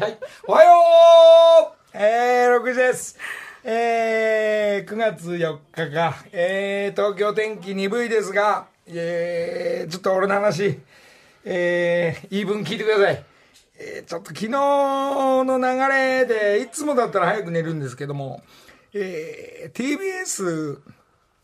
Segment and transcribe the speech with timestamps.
[0.00, 0.18] はい。
[0.46, 0.70] おはよ
[1.74, 3.18] うえー、6時です。
[3.62, 6.24] えー、9月4日か。
[6.32, 10.78] えー、東京天気鈍いですが、えー、ちょっと俺の話、
[11.44, 13.24] えー、言い分聞いてください。
[13.78, 18.42] えー、ちょっと昨日の流れで、いつもだったら早く寝るんですけども、
[18.94, 20.78] えー、TBS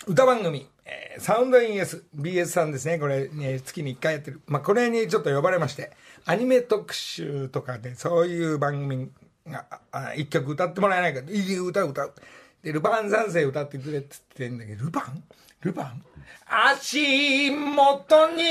[0.07, 4.41] 歌番組、えーサウンドイン S、BS さんですね、これね、月に1回やってる。
[4.47, 5.93] まあ、これにちょっと呼ばれまして、
[6.27, 9.11] アニメ特集とかで、そういう番組
[9.49, 12.15] が、あ一曲歌ってもらえないか、いい歌う歌う。
[12.63, 15.23] で、ルパン三世歌ってくれって言ってんだけど、ルパン？
[15.63, 16.05] ルパン？
[16.49, 18.43] 足元に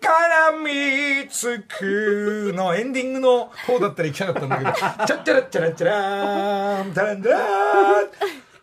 [0.00, 7.44] 絡みつくのエンディングの方だったら行きたかったんだけど、 チャッチャラッチャラッチャラーン、タランタラーン。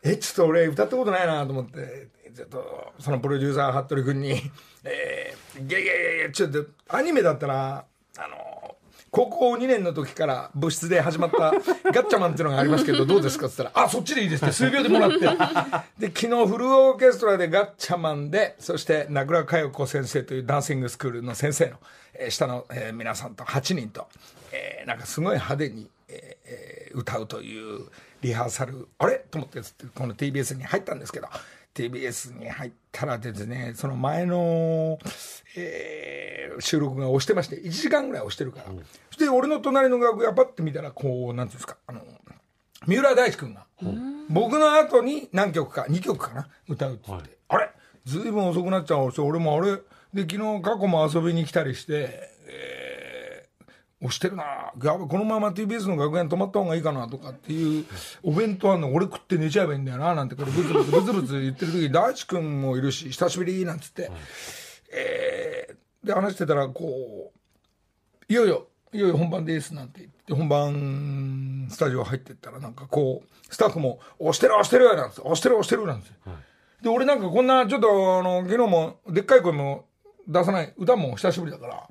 [0.03, 2.07] え、ちょっと俺歌ったことないなと思って、
[2.41, 4.51] っと、そのプロデューサー、服部君に、
[4.83, 7.85] えー、いやいやいやちょっと、アニメだったら、
[8.17, 8.75] あの、
[9.11, 11.51] 高校2年の時から部室で始まった
[11.91, 13.47] ガッチャマンっていうのがありますけど、どうですか？
[13.47, 15.19] って言ったら、あ、そっちでいいですって数秒でもらって。
[15.19, 21.79] で、昨日フルオーケストラでガッチャマンで、そして名倉佳代子先生というダンシングスクールの先生の、
[22.13, 24.07] えー下の、えー皆さんと8人と、
[24.53, 27.85] えーなんかすごい派手に、えーえー歌うという
[28.21, 29.25] リハーサル、あれ？
[29.31, 29.59] と思って、
[29.95, 31.27] この TBS に入ったんですけど、
[31.73, 34.97] TBS に入ったらですね、その前の、
[35.55, 38.65] えー収録が押してまして、1時間ぐらい押してるから。
[39.09, 42.01] そして俺の隣の楽屋パッて見たら、こう、なんていうんですか、あの、
[42.85, 43.65] 三浦大知君が、
[44.29, 47.69] 僕の後に何曲か、2曲かな、歌うって言って、あれ
[48.05, 49.11] ずいぶん遅くなっちゃう。
[49.13, 49.77] し、俺もあれ、
[50.13, 52.80] で、昨日過去も遊びに来たりして、えー
[54.01, 54.43] 押してるな。
[54.83, 57.85] やべこのまま TBS の楽屋に泊まった方がいいかなとかっていう
[58.23, 64.11] お弁当あんの俺食って寝ちゃえばいいんだよななんてこれブツブツブツブツ言ってる時大地君もいるし久しぶりなんつって、
[64.91, 67.31] えーで話してたらこ
[68.29, 76.13] ういよいよいよいよ本番ですなんて言って本番スタジオ入ってったらなんかこうスタッフも「押してる押してる」なんて「押してる押してる」なんつって、
[76.83, 79.85] で俺なんかこんなちょっとあの昨日もでっかい声も
[80.27, 81.87] 出さない歌も久しぶりだから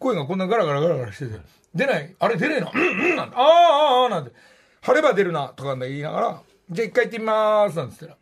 [0.00, 1.38] 声がこんなガラガラガラガラしてて
[1.74, 3.36] 出ないあれ出ねえのうんうんなんて。
[3.36, 4.32] ああああなんて。
[4.80, 8.16] 晴れば出るなとか言いながらじゃあ一回行ってみますなんつったら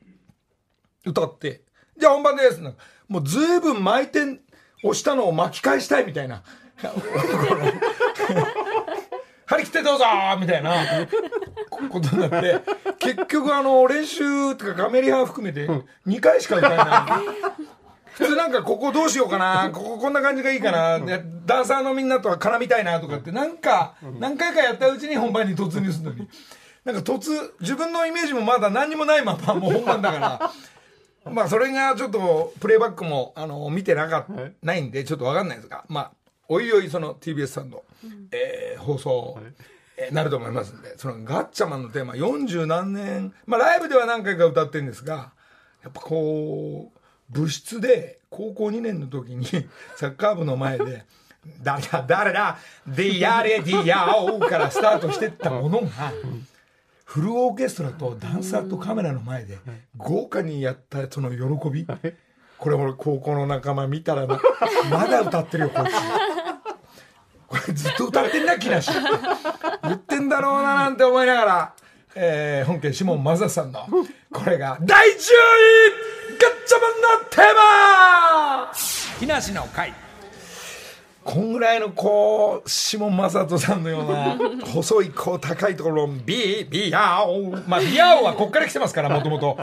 [1.07, 1.63] 歌って
[1.97, 2.79] じゃあ本番ですなんか。
[3.09, 4.21] もうずいぶん巻いて
[4.83, 6.43] 押したのを巻き返したいみたいな。
[9.47, 10.05] 張り切ってどうぞ
[10.39, 11.07] みたいな。
[11.91, 12.61] ことになって
[12.99, 15.67] 結局あの練習とかカメリハン含めて
[16.07, 16.87] 2回しか歌えない。
[18.13, 26.29] 普通なんかここどうしようかなこここんな感じがいいかなでダンサーのみんなとは絡みたいなとかってなんか何回かやったうちに本番に突入するのに。
[26.85, 30.51] なんか突自分のイメージもまだ何にもないままもう本番だから。
[31.33, 35.85] まあそれがちょっとプレイバックもあの見てなかっないんでちょっとわかんないですが。
[35.89, 36.13] まあ
[36.49, 37.83] おいおいその TBS さんの、
[38.31, 39.39] えー放送、
[39.97, 40.97] えーなると思いますんで。
[40.97, 43.35] そのガッチャマンのテーマ40何年。
[43.47, 45.33] まあライブでは何回か歌ってるんですが
[45.83, 46.99] やっぱこう
[47.31, 49.47] 部室で高校2年の時に
[49.97, 51.05] サッカー部の前で
[51.63, 55.89] 「誰だ誰だディアレディアオ」からスタートしてったものが。
[57.05, 59.57] フルオーケストラとダンサーとカメラの前で
[59.97, 61.87] 豪華にやったその喜び。
[62.59, 65.93] これ俺高校の仲間見たらまだ歌ってるよこいつ。
[67.47, 68.91] これずっと歌ってんな木梨。
[69.85, 71.73] 言ってんだろうななんて思いながら、
[72.15, 73.87] えー本家シモンマザさんの
[74.31, 78.73] これが第10位ガッチャマンのテーマ!
[79.19, 80.08] 木梨の会。
[81.31, 89.59] こんぐらいのこう、シモン・マサトさんのような、 細い、こう、高いところ、ビー、ビヤオまあ、ビヤオはこっから来てますから、もともと。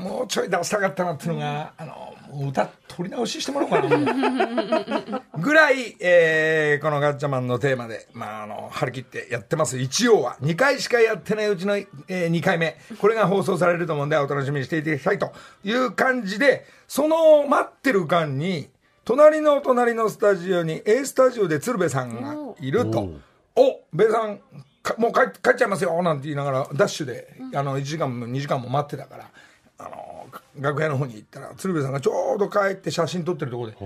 [0.00, 2.14] もうちょい出したかったなっていうのが、あの、
[2.48, 5.22] 歌、取り直ししてもらおうかな。
[5.38, 9.78] ぐらい、えー、このガッチャマンのテーマで、まあ、あの、張り切ってやってます。
[9.78, 10.38] 一応は。
[10.42, 12.76] 2回しかやってないうちの、えー、2回目。
[12.98, 15.32] これが放送されると思うんで、お楽しみにしていただきたいと
[15.62, 18.73] いう感じで、その待ってる間に、
[19.04, 23.10] 隣の隣のスタジオに A スタジオで鶴瓶さんがいると
[23.56, 24.40] 「おべさん
[24.82, 29.30] かもう帰帰っちゃいますよ」なんて言いながらダッシュで、あの1時間も2時間も待ってたから
[29.78, 30.26] あの
[30.58, 33.76] 楽屋の方に行ったら鶴瓶さんがちょうど帰って写真撮ってるところで、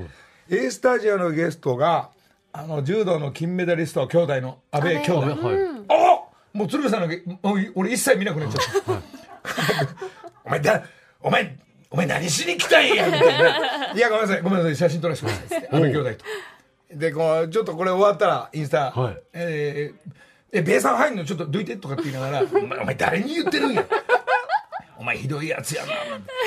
[0.51, 2.11] A スタジオのゲストが
[2.53, 5.37] あの柔道の金メダリスト兄弟の阿部兄弟、はい。
[5.89, 8.93] あもう鶴瓶さんのげもう俺一切見なくなっちゃった。
[10.45, 10.83] お前だ、
[11.21, 11.57] お前、
[11.91, 13.07] お前何しに来たんや？
[13.07, 13.93] みたいな。
[13.95, 15.77] いや、ごめんなさい、ごめんなさい、写真撮らせてくださいっつって。
[15.77, 16.11] 阿部兄弟
[16.91, 16.97] と。
[16.97, 20.11] で、こう、ちょっとこれ終わったら、インスタ、はいえー
[20.51, 23.85] え、ベイさん入んのちょっとどいてとかって言いながら、お 前お前誰に言ってるんや？
[24.99, 25.93] お前ひどいやつやな。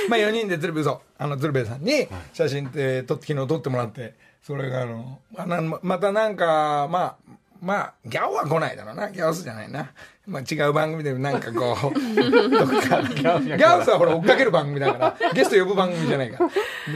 [0.09, 4.13] まあ4人で鶴瓶さん、あの鶴瓶さんに写真って撮って、昨日撮ってもらって、
[4.43, 9.09] それがあの、あなまたなんか、まあ、まあ、ギャオは来ないだろうな。
[9.11, 9.91] ギャオスじゃないな。
[10.27, 11.95] まあ違う番組でなんかこう、
[12.49, 16.49] どっか、ギャオスはほら追っかける番組だから、ゲスト呼ぶ番組じゃないか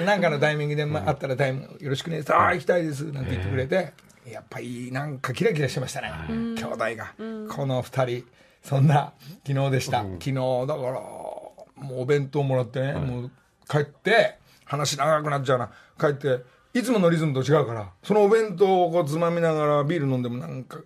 [0.06, 2.24] なんかのタイミングで、まあ、あったらタイムよろしくね。
[2.30, 3.06] ああ、行きたいです。
[3.12, 3.94] なんて言ってくれて、
[4.30, 6.12] やっぱりなんかキラキラしてましたね。
[6.30, 7.14] 兄弟が。
[7.50, 8.26] この二人。
[8.64, 9.14] そんな
[9.46, 10.00] 昨日でした。
[10.00, 11.62] 昨日、だから、も
[11.98, 13.32] うお弁当もらってね、もう
[13.70, 15.70] 帰って、話長くなっちゃうな。
[16.00, 16.40] 帰って、
[16.76, 20.80] いつものリズムと違うから、そのお弁当をこうつまみながらビール飲んでもなんか、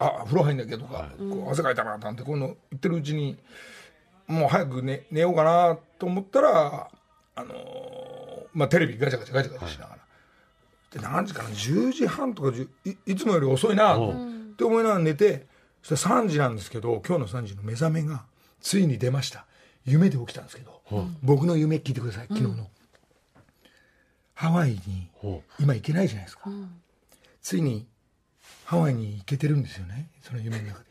[0.00, 3.38] あ、風呂入んなきゃとか、こう汗かいたななんて、こういうの言ってるうちに、
[4.26, 6.88] もう早く寝寝ようかなと思ったら、
[7.36, 8.10] あのー
[8.52, 9.98] まあテレビガチャガチャガチャガチャしながら。
[10.90, 13.98] で何時かな？10時半とか10いいつもより遅いなっ
[14.56, 15.46] て思いながら寝て
[15.84, 18.24] そしたら3時なんですけど今日の3時の目覚めが
[18.60, 19.46] ついに出ました。
[19.84, 20.82] 夢で起きたんですけど、
[21.22, 22.66] 僕の夢聞いてください昨日の、
[24.40, 25.10] ハワイに
[25.58, 26.48] 今行けないじゃないですか、
[27.42, 27.86] ついに
[28.64, 30.08] ハワイに行けてるんですよね。
[30.22, 30.86] その夢の中で、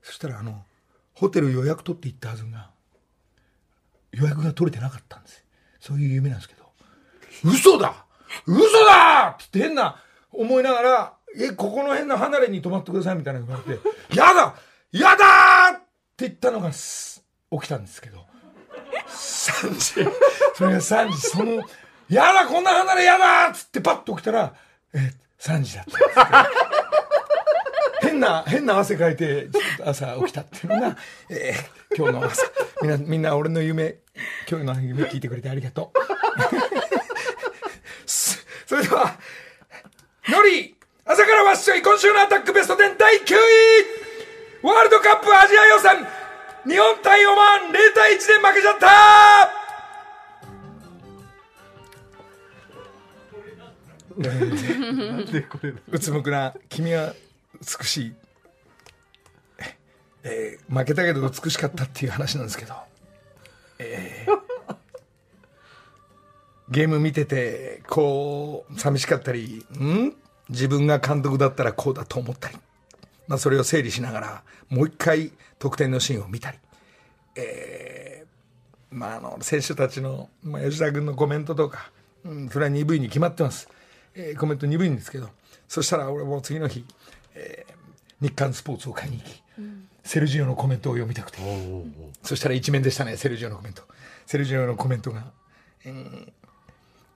[0.00, 0.64] そしたらあの
[1.12, 2.70] ホテル予約取って行ったはずが
[4.12, 5.44] 予約が取れてなかったんです。
[5.80, 6.64] そういう夢なんですけど。
[7.44, 8.06] 嘘だ!
[8.46, 9.28] 嘘だ!
[9.28, 10.02] って言って変な
[10.32, 13.82] 思いながら、え、ここの辺の離れに泊まってくださいみたいなの言われて、
[14.16, 14.54] やだ!
[14.92, 15.76] やだ!
[15.76, 15.80] っ
[16.16, 18.24] て言ったのがす起きたんですけど、
[19.12, 20.10] 3時、
[20.56, 21.62] それが3時、その、
[22.12, 24.54] やだこんな離れやだっつってパッと起きたら、
[24.92, 28.12] え、3時だったんですけど。
[28.12, 30.96] 変な、変な汗かいて、ちょっと朝起きたっていうのが、
[31.30, 32.42] えー今日の朝。
[32.82, 33.96] みんな、みんな俺の夢、
[34.48, 35.98] 今日の夢聞いてくれてありがとう。
[38.06, 39.14] それでは、
[40.28, 40.74] ノリ
[41.04, 43.36] 朝からわっしょい今週のアタックベスト10第9位
[44.62, 46.06] ワールドカップアジア予選
[46.64, 49.61] 日本対オマーン0対1で負けちゃった
[54.16, 57.14] なんでこれうつむくな君は
[57.60, 58.14] 美しい、
[60.24, 62.74] えー負けたけど美しかったっていう話なんですけど、
[63.78, 64.42] えー
[66.70, 70.14] ゲーム見ててこう寂しかったりん？
[70.48, 72.56] 自分が監督だったらこうだと思ったり、
[73.28, 76.58] まあ、それを整理しながらもう一回得点のシーンを見たり、
[77.36, 81.90] えーまあ、あの選手たちの、まあ、吉田君のコメントとか、
[82.24, 83.68] うん、それは鈍いに決まってます、
[84.14, 85.28] えーコメント鈍いんですけど
[85.68, 86.84] そしたら俺も次の日、
[87.34, 87.82] えー
[88.22, 89.42] 日刊スポーツを買いに行き、
[90.04, 91.38] セルジオのコメントを読みたくて。
[92.22, 93.82] そしたら一面でしたねセルジオのコメント。
[94.26, 95.24] セルジオのコメントが
[95.84, 96.32] 「うん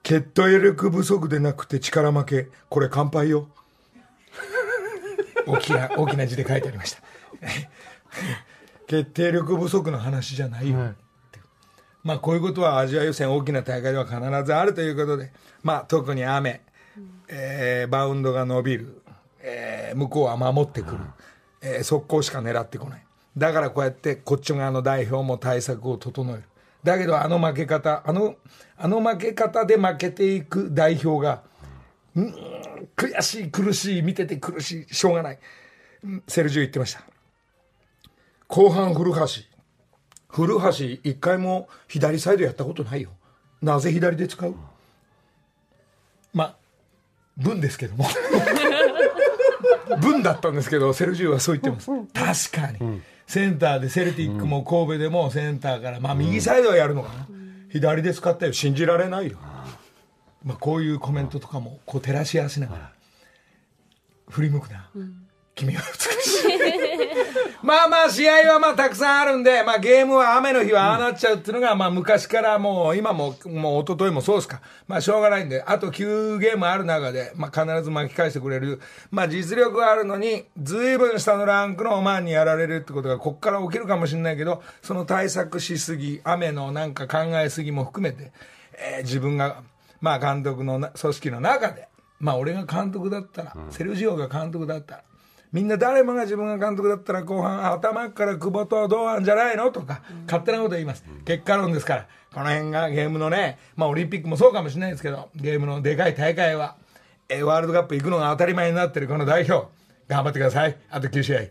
[0.03, 2.49] 決定力不足でなくて力負け。
[2.69, 3.47] これ乾杯よ」
[5.47, 7.01] 大きな大きな字で書いてありました。
[8.87, 10.93] 決定力不足の話じゃないよ、
[12.03, 15.31] まあこういうことはアジア予選大きな大会では必ずあるということで、
[15.63, 16.61] まあ特に雨、
[17.27, 19.01] えーバウンドが伸びる、
[19.41, 20.99] えー向こうは守ってくる、
[21.61, 23.03] えー速攻しか狙ってこない。
[23.37, 26.43] だからこうやってこっち側の代表も対策を整える。
[26.83, 28.35] だけどあの負け方、あの、
[28.77, 31.43] あの負け方で負けていく代表が、
[32.15, 32.33] うん
[32.95, 35.39] 悔しい苦しい見てて苦しいしょうがない。
[36.27, 37.03] セルジオ言ってました。
[38.47, 39.25] 後半古橋。
[40.29, 40.69] 古橋
[41.03, 43.11] 一回も左サイドやったことないよ。
[43.61, 44.55] なぜ左で使う？
[47.37, 48.05] 文ですけども。
[50.01, 52.51] 文だったんですけどセルジオはそう言ってます。
[52.51, 57.27] 確かに、センターでセルティックも神戸でもセンターからまあ右サイドはやるのかな、
[57.69, 59.37] 左で使ったよ信じられないよ、
[60.43, 62.91] まあ、こういうコメントとかもこう照らし合わせながら
[64.29, 64.89] 振り向くな、
[65.57, 66.47] 君は美しい
[67.63, 74.61] まあまあ試合はまあたくさんあるんで、まあゲームは雨の日はああなっちゃうっていうのが、まあ昔からもう今ももう一昨日もそうですか。
[74.87, 78.79] まあしょうがないんで、あと9ゲームある中で、まあ必ず巻き返してくれる。
[79.11, 88.31] まあ実力はあるのに、随分下のランクのオマーンにやられるってことがこっから起きるかもしれないけど、その対策しすぎ、雨のなんか考えすぎも含めて、
[88.73, 89.63] えー自分が、
[89.99, 91.87] まあ監督のな組織の中で、
[92.19, 95.03] まあ俺が監督だったら、セルジオが監督だったら、
[95.53, 99.71] みんな誰もが自分が監督だったら後半頭から久保と堂安じゃないの？
[99.71, 102.07] とか勝手なこと言います、結果論ですから。
[102.33, 106.75] この辺がゲームのねまあオリンピックもそうかもしれないですけどゲームのでかい大会は
[107.29, 109.67] えーワールドカップ行くのが当たり前になってるこの代表。
[110.07, 110.77] 頑張ってください。
[110.89, 111.41] あと9試合、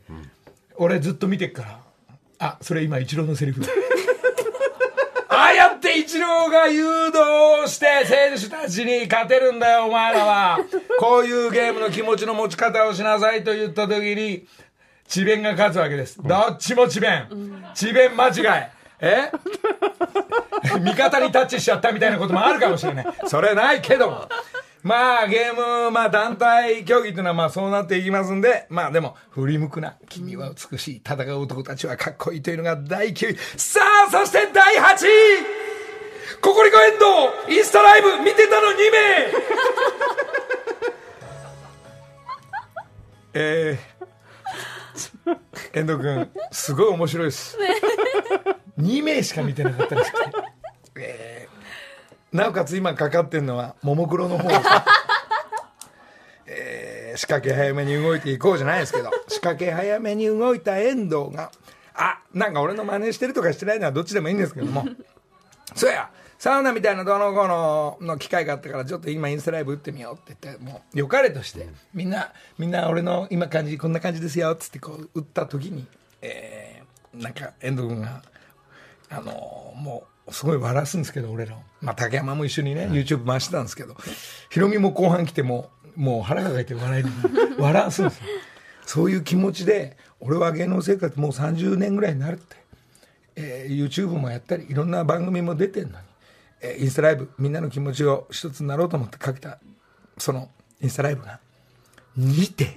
[0.77, 1.81] 俺ずっと見てっから。
[2.39, 3.63] あそれ今イチローのセリフ。
[3.63, 3.67] あ
[5.97, 10.59] あやってイチローが誘導して選手たちに勝てるんだよ、お前らは。
[11.01, 14.47] こういうゲームの気持ちの持ち方をしなさいと言った時に、
[15.09, 16.19] 智弁が勝つわけです。
[16.23, 17.29] どっちも智弁。
[17.75, 18.67] 智弁間違い。
[19.01, 19.31] え？
[20.81, 23.07] 味方にタッチしちゃったみたいなこともあるかもしれない。
[23.27, 24.29] それないけども。
[24.83, 29.97] まあ、ゲーム、まあ、団体競技っていうのは、まあ、そうなっていきますんで、まあ、でも、振り向くな。
[30.09, 30.97] 君は美しい。
[31.05, 33.37] 戦う男たちはかっこいいというのが第9位。
[33.59, 35.76] さあ、そして第8位
[36.41, 38.97] ココリコエンドインスタライブ見てたの2名
[43.39, 47.59] えー、遠藤君、すごい面白いです。
[47.59, 47.69] ね
[48.79, 50.31] 2名しか見てなかったらしくて。
[50.97, 51.57] えー
[52.33, 54.61] なおかつ今かかってるのは、ももクロの方です。
[56.47, 61.51] えー仕掛け早めに動いていこうじゃないですけど、仕掛け早めに動いた遠藤が、
[61.95, 64.85] あ、なんか俺の真似してるとかしてないのはどっちでもいいんですけども、
[65.75, 75.87] そうや、サウナみたいなどうのこうのの機会があったから、ちょっと今インスタライブ打ってみようって言って、もう、よかれとして、みんな、みんな俺の今感じ、こんな感じですよ、つってこう、打った時に、
[76.23, 78.23] えーなんか遠藤君が、
[79.09, 81.61] あのもう、すごい笑わすんですけど、俺らを。
[81.81, 83.97] まあ、竹山も一緒にね、YouTube 回してたんですけど、
[84.51, 87.09] ヒロミも後半来ても、もう腹抱えて笑える、
[87.59, 88.25] 笑わすんですよ。
[88.85, 92.57] そういう気持ちで、俺は芸能生活もう30年ぐらいになるって。
[93.37, 96.05] えー YouTube もやったりいろんな番組も出てるのに、
[96.63, 99.59] えーインスタライブみんなの気持ちを一つになろうと思ってかけた
[100.19, 100.51] その
[100.81, 101.39] インスタライブが
[102.17, 102.77] 見て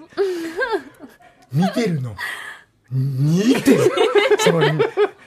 [1.51, 2.15] 見てるの。
[2.91, 3.77] 見て
[4.39, 4.61] その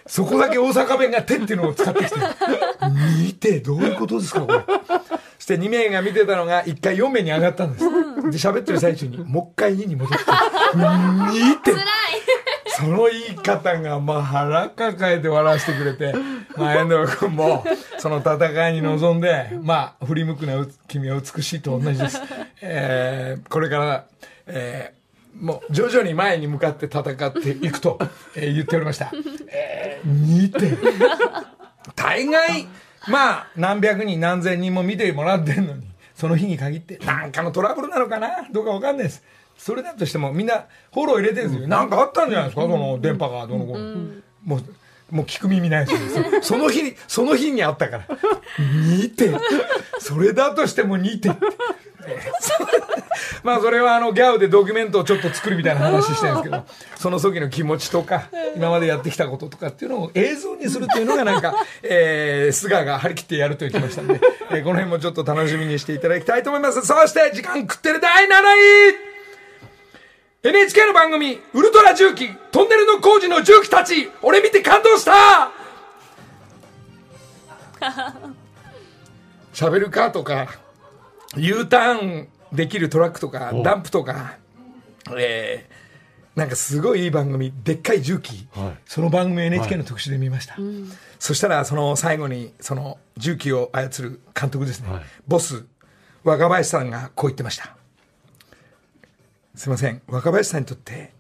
[0.07, 2.17] そこだけ大阪弁が「て」っていうのを使ってきて
[3.25, 4.59] 見てどういうことですかこれ。
[5.39, 7.85] そして2名が見てたのが1回4名に上がったんです。
[7.85, 7.91] で
[8.39, 10.25] 喋ってる最中にもう一回2に戻って
[11.33, 11.73] 見て
[12.83, 16.13] その言い方が、まあ、腹抱えて笑わせてくれて、
[16.57, 17.65] まあ、遠藤君も、
[17.99, 22.21] その戦いに臨んで、まあ、振り向くな、君は美しいと同じです。
[22.61, 24.05] えーこれから、
[24.47, 25.03] えー
[25.45, 27.99] もう、徐々に前に向かって戦っていくと、
[28.37, 29.11] えー言っておりました。
[29.49, 30.77] えー見て。
[31.97, 32.67] 大概、
[33.09, 35.85] まあ、何百人何千人も見てもらってんのに、
[36.15, 39.23] その日に限って、なんかのトラブルなのかなどうかわかんないです。
[39.65, 41.69] それだとしても、みんなフォロー入れてるんですよ。
[41.69, 42.63] なんかあったんじゃないですか？
[42.63, 43.97] その電波がどうのこうの。
[44.45, 44.63] もう、
[45.15, 46.25] もう聞く耳ないですよ。
[46.43, 48.05] その日に、その日にあったから。
[48.59, 49.31] 見て。
[50.01, 51.31] それだとしても似て。
[53.45, 56.65] まあそれはあのギャオでドキュメントをちょっと作るみたいな話してるんですけど、
[56.97, 58.25] その時の気持ちとか、
[58.57, 61.55] 今までやってきたこととかっていうのを映像にするっていうのがなんか、
[61.85, 66.85] えー、菅が張り切ってやると言ってましたんで、えーこの辺もちょっと楽しみにしていただきたいと思います。
[66.85, 69.12] そして時間食ってる第7位
[70.43, 75.51] !NHK の番組、ウルトラ重機、トンネルの工事の重機たち、俺見て感動した
[79.53, 80.49] シャベルカーとか、
[81.37, 84.37] U ターンできるトラックとか、ダンプとか、
[85.17, 85.83] えー
[86.35, 90.57] なんかすごいいい番組、でっかい重機、はいその番組 NHK の特集で見ました。
[91.19, 95.67] そしたら、その最後に、その重機を操る監督ですね、はいボス、
[96.25, 97.77] 若林さんがこう言ってました。
[99.63, 101.13] すいません、若林さんにとって、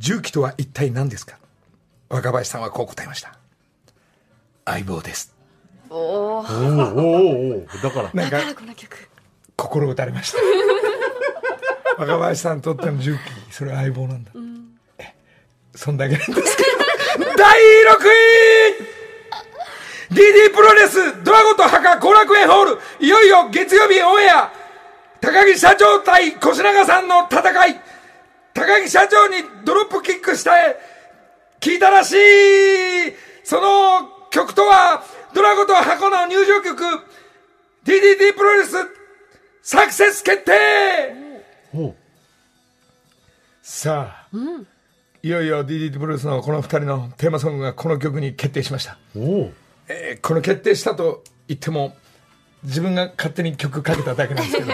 [0.00, 1.38] 重機とは一体何ですか？
[2.08, 3.38] 若林さんはこう答えました。
[4.64, 5.32] 相棒です。
[5.88, 6.38] おお。
[6.40, 7.80] おーおーおー。
[7.80, 8.10] だから。
[8.12, 8.40] なんか。
[9.54, 10.38] 心打たれました。
[12.02, 13.20] 若林さんにとっての重機
[13.52, 14.32] それは相棒なんだ、
[14.98, 15.14] え
[15.76, 17.36] そんだけなんですけど。
[17.36, 17.62] 第6
[20.10, 20.16] 位。
[20.50, 22.78] DD プロレスドラゴンと墓後楽園ホール。
[22.98, 24.63] いよいよ月曜日オンエア
[25.24, 27.80] 高木社長対小永さんの戦い。
[28.52, 30.50] 高木社長にドロップキックして
[31.60, 32.16] 聞いたらしい。
[33.42, 35.02] その曲とは
[35.34, 36.84] ドラゴンと箱の入場曲。
[37.86, 38.74] DDT プロレス
[39.62, 40.52] サクセス決定。
[43.62, 44.36] さあ、
[45.22, 48.98] いよいよ DDT プロレスのこの二人のテーマソングがこの曲に決定しました、
[49.88, 51.96] えーこの決定したと言っても
[52.64, 54.72] 自分が勝手に曲かけただけなんですけど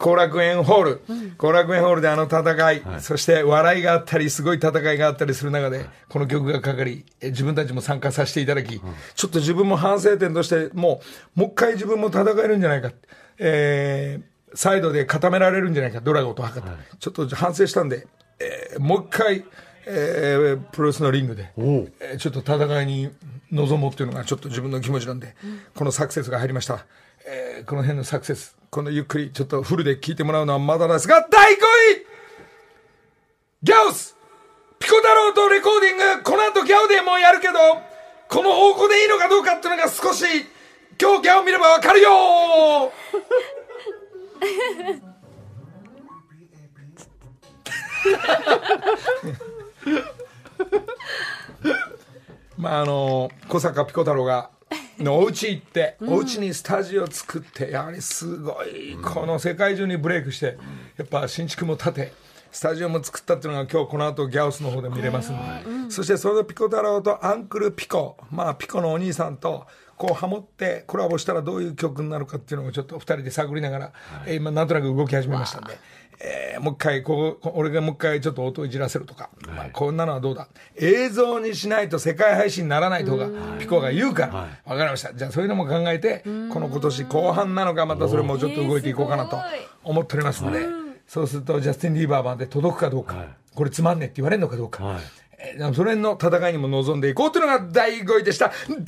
[0.00, 1.00] 後楽園ホール。
[1.36, 8.80] 後、楽園ホールであの戦い、そして笑いがあったりすごい戦いがあったりする中でこの曲がかかりえー自分たちも参加させていただき、
[9.14, 11.00] ちょっと自分も反省点としても
[11.36, 12.90] うもう一回自分も戦えるんじゃないか、
[13.38, 16.00] えーサイドで固められるんじゃないか。
[16.00, 18.08] ドラゴンと測って、ちょっと反省したんで、
[18.40, 19.44] えーもう一回、
[19.86, 21.52] えープロレスのリングで、
[22.00, 23.10] えーちょっと戦いに
[23.52, 25.36] 臨もうっていうのがちょっと自分の気持ちなんで、
[25.76, 26.84] このサクセスが入りました、
[27.32, 31.60] えーこの辺のサクセスこのゆっくりちょっとフルで聞いてもらうのはまだですが第5位
[33.62, 34.16] ギャオス
[34.80, 36.22] ピコ太郎とレコーディング。
[36.24, 37.54] この後ギャオでもうやるけど
[38.28, 40.24] この方向でいいのかどうかっていうのが少し
[41.00, 42.90] 今日ギャオ見ればわかるよ。
[52.56, 54.50] まああの小坂ピコ太郎が
[55.02, 60.58] のお家行って、お家にスタジオ作ってやはりすごいこの世界中にブレイクして
[60.96, 62.12] やっぱ新築も建て
[62.52, 69.66] スタジオも作ったっていうのが今日この後ギャオスの方で見れますんで、そしてそのピコ太郎とアンクルピコまあピコのお兄さんと
[69.96, 73.92] こうハモってコラボしたらどういう曲になるかっていうのをちょっと二人で探りながら、
[74.26, 75.78] えー今なんとなく動き始めましたんで、
[76.22, 80.48] えーもう一回こうこ俺がもう一回ちょっと音をいじらせるとか、まあ、こんなのはどうだ。
[80.76, 84.34] 映像にしないと世界配信にならないとかピコが言うから、
[84.66, 85.14] わかりました。
[85.14, 86.20] じゃあそういうのも考えて
[86.52, 89.38] この今年後半なのかまたそれもちょっと動いていこうかなと
[89.82, 90.66] 思っておりますので、
[91.06, 93.28] そうするとジャスティン・リーバーまで届くかどうか、はい。
[93.54, 95.00] これつまんねえって言われるのかどうか、はい。
[95.38, 98.52] えーそれの戦いにも臨んでいこうというのが第5位でした。
[98.68, 98.84] 第4位。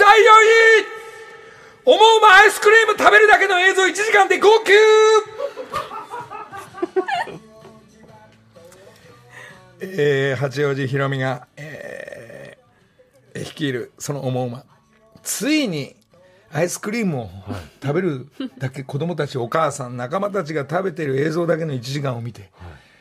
[1.85, 4.71] 思うまアイスクリーム食べるだけの映像1時間で号泣
[9.85, 14.65] えー、八王子ひろみが、えー、率いるその思うま
[15.23, 15.97] ついに
[16.53, 17.31] アイスクリームを
[17.83, 22.51] 食べるだけ子供たちお母さん仲間たちが食べてる映像だけの1時間を見て、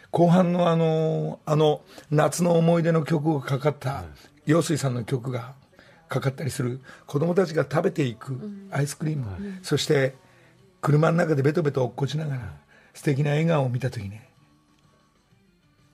[0.10, 4.06] 後半のあのあの夏の思い出の曲がかかった
[4.46, 5.54] 陽水さんの曲が
[6.08, 8.40] かかったりする子供たちが食べていく
[8.72, 9.26] アイスクリーム、
[9.64, 10.16] そして
[10.80, 12.54] 車の中でベトベト落っこちながら
[12.94, 14.31] 素敵な笑顔を見た時ね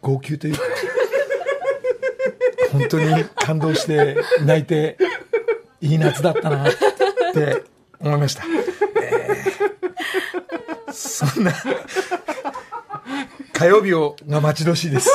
[0.02, 0.62] 号泣というか。
[2.72, 4.98] 本当に感動して泣いて
[5.80, 6.74] いい夏だったなっ
[7.34, 7.64] て
[8.00, 8.44] 思いました、
[9.02, 9.48] えー
[10.98, 11.54] そんな
[13.54, 15.10] 火曜日をが待ち遠しいです。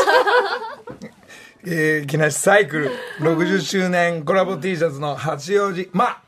[1.64, 5.88] えー、木梨サイクル60周年コラボ T シャツの八王子。
[5.92, 6.22] まあ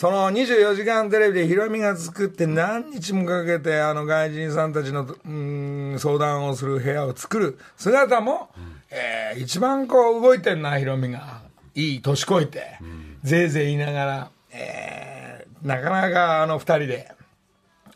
[0.00, 8.48] その24時間テレビでヒロミが作って何日もかけてあの外人さんたちのうーん相談をする部屋を作る姿も、
[8.90, 11.42] えー一番こう動いてんなヒロミが
[11.74, 12.78] いい年越えて、
[13.22, 17.12] ぜいぜい言いながら、えーなかなかあの二人で、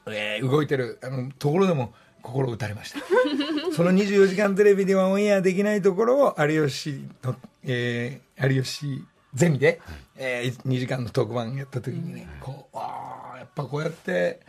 [0.06, 3.00] えー動いてるあのところでも心打たれました。
[3.74, 9.80] その24時間テレビではオンエアできないところを有吉の、えー有吉ゼミで、
[10.16, 14.40] え2時間の特番やった時にね、こうああやっぱこうやって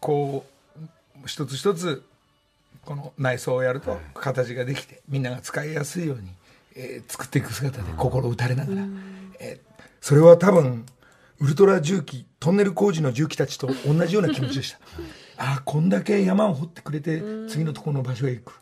[0.00, 0.44] こ
[0.76, 2.04] う一つ一つ
[2.84, 6.30] この内装をやると形ができてみんなが使いやすいように、
[6.76, 8.82] えー作っていく姿で心打たれながら、
[9.40, 9.68] えー
[10.00, 10.86] それは多分
[11.40, 14.78] ウルトラ重機トンネル工事の重機たちと同じような気持ちでした。
[15.38, 18.52] ああこんだけ山を掘ってくれて次のところの場所へ行く。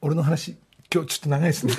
[0.00, 0.56] 俺の話
[0.92, 1.74] 今日ちょっと長いですね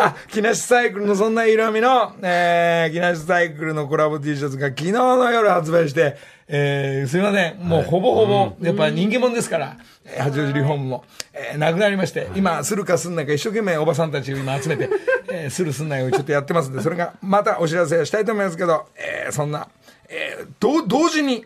[0.00, 14.88] あ、 木梨サイクルのそんな色味の、えー、木梨サイクルのコラボ T シャツが昨日の夜発売して、えー、すいません、もうほぼほぼ、やっぱ人気者ですから、えー八王子リフォームも、えー、なくなりまして、今、するかすんないか一生懸命おばさんたちを今集めて、
[15.30, 19.68] えー、するすんないをちょっとやってますんで、それがまたお知らせしたいと思いますけど、えー、そんな、
[20.08, 21.44] えー、同同時に、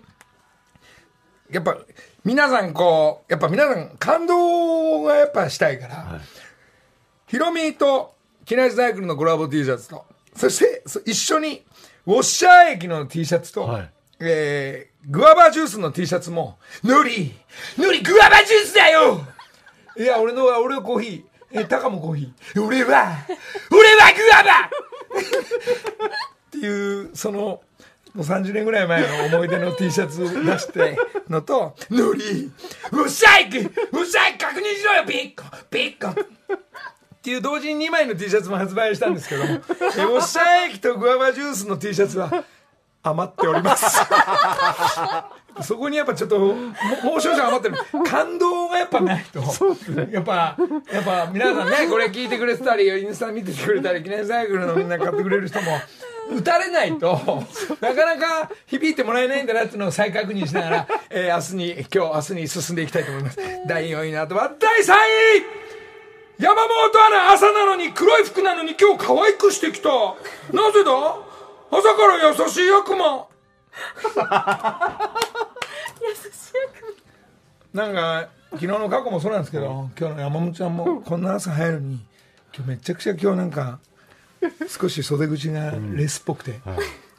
[1.51, 1.77] やっぱ、
[2.25, 6.21] 皆さんこう、やっぱ皆さん感動がやっぱしたいから、
[7.27, 11.65] ヒロミと木梨サイクルのコラボ T シャツと、そしてそ一緒に
[12.07, 13.91] ウォッシャー駅の T シャツと、はい。
[14.25, 17.35] えー、グアバジュースの T シャツも、ノリ
[17.77, 19.21] ノリグアバジュースだよ！
[19.99, 21.61] いや、俺のは、俺はコーヒー。
[21.61, 22.65] え、タカもコーヒー。
[22.65, 23.17] 俺は、
[23.71, 24.71] 俺はグアバ！
[24.71, 27.63] っていう、その、も
[28.17, 30.97] う30年ぐらい前の思い出の T シャツ出して
[31.29, 32.53] のと、ノリ
[32.93, 33.69] ウォッシャー駅ウォ
[34.03, 35.45] ッシャー駅確認しろよピッコ！
[35.69, 36.15] ピッコ
[37.23, 42.45] っていう同時に2枚の T シャツも発売したんですけども、えウォッシャー駅とグアバジュースの T シャツは
[43.05, 44.01] 余っております。
[45.63, 47.77] そこにやっぱちょっと、ももう少々余ってる。
[48.05, 49.41] 感動がやっぱないと。
[50.11, 50.57] やっぱ、
[50.93, 55.79] やっぱ皆さんね、これ聞いてくれてたり、インスタ見ててくれたり、記念サイクルのみんな買ってくれる人も、
[56.39, 57.45] 打たれないと、
[57.81, 63.39] なかなか響いてもらえないんだなっていうのを再確認しながら、えー明日に、今日明日に進んでいきたいと思います。
[63.69, 64.93] 第4位の後は第3
[65.59, 65.62] 位
[66.43, 66.67] 山本
[67.07, 69.89] アナ朝なのに黒い服なのに今日可愛くしてきた。
[69.89, 70.91] なぜだ？
[71.71, 73.29] 朝から優しい悪魔。
[77.73, 82.05] なんか昨日の過去もそうなんですけど今日の山本ちゃんもこんな朝早いのに
[82.55, 83.79] 今日めちゃくちゃ今日なんか
[84.69, 86.61] 少し袖口がレースっぽくて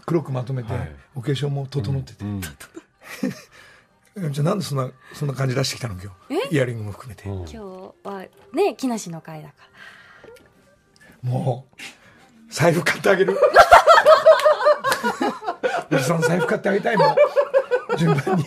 [0.06, 0.96] 黒くまとめてはい。
[1.16, 2.26] お化粧も整ってて、
[4.16, 6.54] じゃあなんでそんなそんな感じ出してきたの今日？
[6.54, 7.58] イヤリングも含めて、今日
[8.04, 9.56] はね木梨の会だか
[11.24, 11.30] ら。
[11.30, 11.78] もう
[12.54, 13.38] 財布買ってあげる。
[15.92, 17.16] おじさん財布買ってあげたいもん。
[17.98, 18.46] 順番に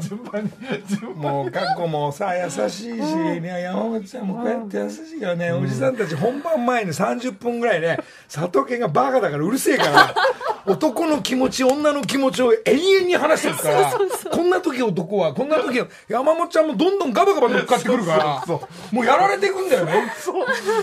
[0.00, 0.50] 順番に、
[0.88, 7.98] 順もう過去もさ優しいし、ね、山本ちゃんもこうやって優しいよね、おじさんたち本番前に30分ぐらいね
[8.32, 10.14] 佐藤家がバカだからうるせえから
[10.66, 13.94] 男の気持ち、女の気持ちを永遠に話してるから、
[14.30, 18.56] こんな時男は、こんな時は、山本ちゃんもどんどんガバガバ乗っかってくるから、
[18.90, 20.12] もうやられていくんだよね。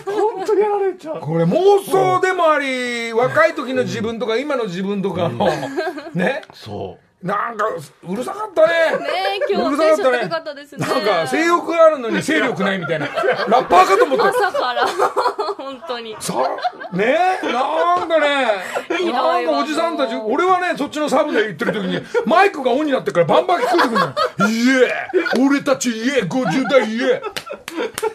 [0.05, 1.19] 本当にやられちゃう。
[1.19, 5.49] これ妄想でもあり、若い時の自分とか今の自分とかの、
[6.13, 7.65] ね、そなんか、
[8.03, 8.97] うるさかったね。
[9.01, 9.09] ね
[9.49, 10.85] え今日うるさテンション高かったですね。
[10.85, 13.05] なんか、性欲があるのに勢力ないみたいな。
[13.05, 14.27] ラッパーかと思った。
[14.27, 14.85] 朝から。
[15.57, 16.17] 本当に。
[16.19, 16.33] さ、
[16.91, 18.45] ねなんかね、
[19.09, 24.51] なんかおじさんたち、俺はね、そっちのサブで言ってる時に、マイクがオンになってからバンバン聞こえてくる。
[24.51, 27.21] いえ、俺たちいえ、50代いえ、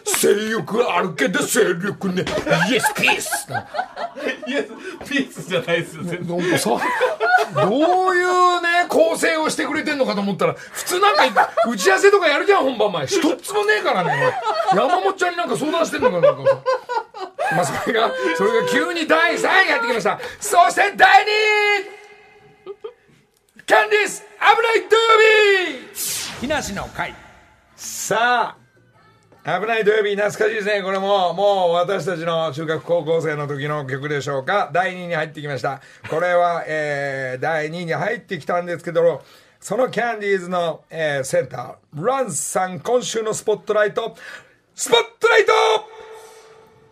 [0.04, 2.24] 性欲あるけど勢力ね、
[2.70, 3.46] イエスピース。
[3.50, 4.62] うイエ
[5.04, 13.06] スピースじゃないですよどういうね、構成をしてくれてんのかと思ったら、普通なんか、打ち合わせとかやるじゃん、本番前。
[13.06, 14.34] 一つもねえからね。
[14.74, 16.62] 山本ちゃんになんか相談してんのかなんか。
[17.54, 20.18] まあ、それが、それが急に第3位やってきました。
[20.40, 21.98] そして第2位
[23.64, 27.14] キャンディス危ない土曜日木梨の会。
[27.76, 28.56] さあ、
[29.44, 30.82] 危ない土曜日懐かしいですね。
[30.82, 34.70] これも、もう私たちの中学高校生の時の曲でしょうか。
[34.72, 35.80] 第2位に入ってきました。
[36.10, 39.22] これは、えー、第2位に入ってきたんですけど、
[39.60, 44.16] そのキャンディーズの、えー、センター、ランさん、今週のスポットライト、
[44.74, 45.52] スポットライト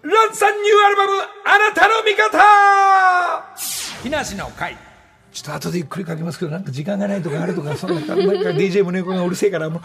[0.02, 1.12] ランさんニューアルバム、
[1.44, 3.56] あなたの味方
[4.02, 4.95] 木梨の会。
[5.36, 9.82] ちょっと後でゆっくり書きますけど、なんか時間がないとかあるとか、そんな、なんか DJ 胸子がうるせえから、も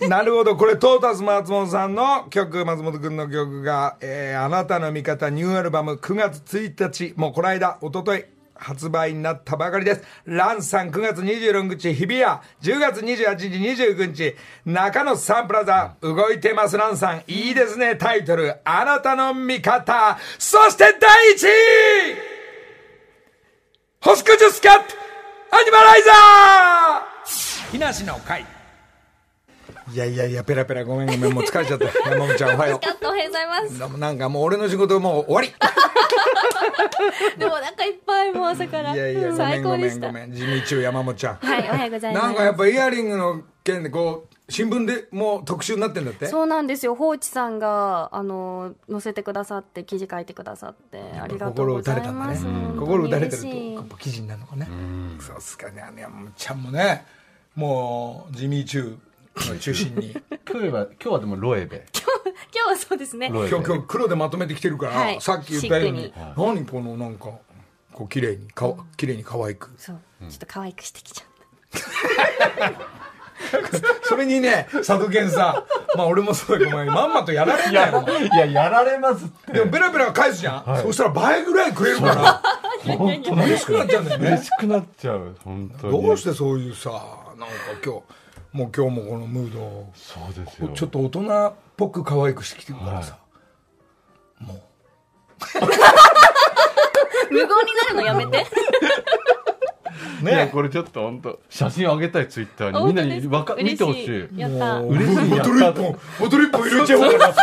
[0.00, 0.08] う。
[0.08, 10.02] なるほど、これ、トータス松本さんの曲、松本くんの曲が、えー、あなたの味方ニューアルバム9月1日、もうこの間、一昨日発売になったばかりです。
[10.24, 12.24] ランさん9月26日、日比谷、
[12.62, 17.22] 10月28日、29日、中野サンプラザ、動いてますランさん。
[17.26, 20.18] いいですね、タイトル、あなたの味方。
[20.38, 22.39] そして第1位
[24.02, 24.80] ホスクジュスカット
[25.50, 28.46] アニマライザー木梨の会
[29.92, 31.84] いやいやいや、ペラペラごめんごめん、もう疲れちゃった。
[32.08, 33.98] 山本ちゃんおはよカットおはようございますう。
[33.98, 35.54] なんかもう俺の仕事もう終わり
[37.36, 40.32] で もお腹いっぱいもう朝からいやいや、ごめ最んごめんごめん。
[40.32, 41.34] 地味中山本ちゃん。
[41.34, 46.26] はいおはようございますなんかやっぱイヤリングの件でこう、新聞でもう特集になってんだって？
[46.26, 46.94] そうなんですよ。
[46.94, 52.32] 放置さんがあの載せてくださって記事書いてくださってありがとう心打ございたれたんだね。
[52.32, 53.74] ます、本当に心打たれてると嬉しい。
[53.74, 54.68] やっぱ記事になるのかね。
[55.20, 55.82] そうっすかね。
[55.82, 57.06] あの山本ちゃんもね
[57.54, 58.98] もう地味中
[59.60, 60.16] 中心に。
[60.50, 61.86] 今日は今日はでもロエベ。
[62.52, 63.28] 今日はそうですね。
[63.28, 65.20] 今日今日黒でまとめてきてるから、はい。
[65.20, 67.30] さっき言ったようにシ何このなんか
[67.92, 69.70] こう綺麗にかわ綺麗に可愛く。
[69.78, 69.98] そう。
[70.28, 71.26] ちょっと可愛くしてきちゃっ
[72.58, 72.72] た
[74.04, 75.64] それにね佐渡健さ。
[75.96, 78.04] まあ俺もそうだけどまんまとやられんいだよ。
[78.06, 79.52] やいややられますって。
[79.52, 82.42] でもベラベラ返すじゃん、そしたら倍ぐらいくれるから。
[82.96, 84.28] 本当嬉しくなっちゃうんだよね。
[84.30, 86.02] 嬉しくなっちゃう本当に。
[86.06, 88.02] どうしてそういうさなんか今日
[88.52, 90.68] もう今日もこのムードをそうですよ。
[90.74, 93.16] ちょっと大人っぽく可愛くしてきてるからさ、
[97.30, 98.46] 無言になるのやめて
[100.22, 101.38] いやねこれちょっと本当。
[101.48, 102.86] 写真あげたいツイッターに。
[102.86, 104.28] みんなにわか見嬉てほしい。
[104.38, 104.80] やった。
[104.80, 104.92] もう。
[104.94, 105.28] 嬉しい。
[105.30, 107.34] ボトル一本ボトル一本入れちゃおうかなは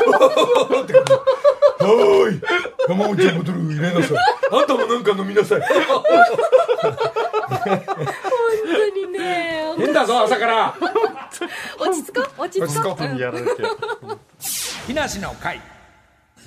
[1.79, 2.41] ーい。
[2.89, 4.17] 山本ちゃんボトル入れなさい。
[4.51, 5.61] あんたもなんか飲みなさい。
[5.61, 6.03] 本
[8.65, 9.73] 当にね。
[9.77, 10.75] 変だぞ朝から。
[11.79, 14.17] 落ち着こう落ち着こう、やられちゃう
[14.87, 15.61] 木梨の会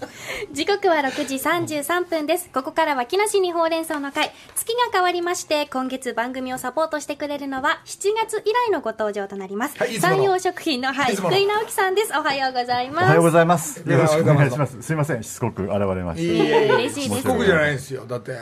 [0.52, 2.48] 時刻は6時33分です。
[2.52, 4.32] ここからは木梨にほうれん草の会。
[4.54, 10.16] 月が変わりまして今月番組をサポートしてくれるのは7月以来のご登場となります、はいいつもの。
[10.16, 12.12] 山陽食品の、はい、福井直樹さんです。
[12.16, 13.04] おはようございます。
[13.04, 13.82] おはようございます。
[13.86, 14.82] やよろしくお願いします。
[14.82, 17.20] すいません、しつこく現れましいいえ嬉しいです。
[17.20, 18.04] しつこくじゃないんですよ。
[18.06, 18.36] だって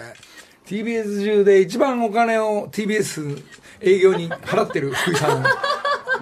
[0.66, 3.42] TBS 中で一番お金を TBS
[3.80, 5.44] 営業に払ってる福井さん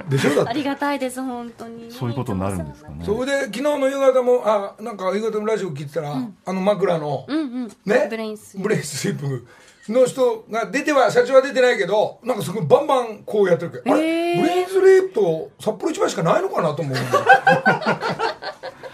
[0.08, 0.34] でしょ？
[0.34, 0.50] だって。
[0.50, 1.88] ありがたいです本当に。
[1.88, 1.94] た。
[1.94, 3.04] そういうことになるんですかね。
[3.04, 6.14] それで昨日の夕方もあなんか夕方のラジオ聞いてたら、
[6.44, 7.68] あの枕の、うんうん。
[7.84, 8.06] ね？
[8.08, 9.46] ブレインスブレインスリープ
[9.92, 13.78] の人が出ては社長は出てないけどなんかすごいバンバンこうやってるけ。
[13.78, 14.40] ど、あれ？
[14.40, 16.96] ブレインスリープと札幌一番しかないのかなと思う。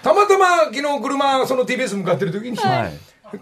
[0.02, 2.92] たまたま昨日車その TBS 向かってる時に、はい。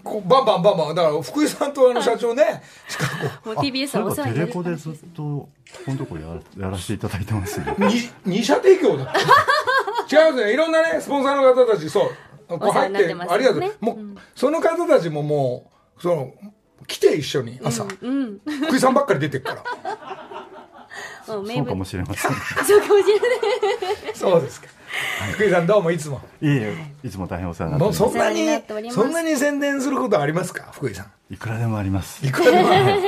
[0.03, 0.95] こうバンバンバンバン。
[0.95, 2.63] だから福井さんとあの社長ね
[3.45, 5.49] もう TBS そういえばテレはお世話になるコでずっとこ
[5.87, 6.23] このとこや
[6.57, 7.67] らやらせていただいてますよ。
[7.79, 9.21] う に二社提供だった。
[10.17, 10.55] 違うんですね。
[10.55, 12.11] いろんなねスポンサーの方たちそう。
[12.59, 13.97] こうお世話入ってになってますありがとう、ねもう、
[14.35, 16.33] その方たちももうその
[16.87, 20.20] 来て一緒に朝、うん福井さんばっかり出てるから
[21.31, 22.33] そうか物もしれません。
[22.65, 23.31] そうかもしれない。
[24.15, 24.69] そうですか。
[25.33, 26.21] 福井さんどうもいつも。
[26.41, 28.39] いえいつも大変お世話になってもうおります。
[28.39, 30.69] そんなにそんなに宣伝することありますか？
[30.73, 31.35] 福井さん。
[31.35, 32.27] いくらでもあります。
[32.27, 33.01] いくらでもある。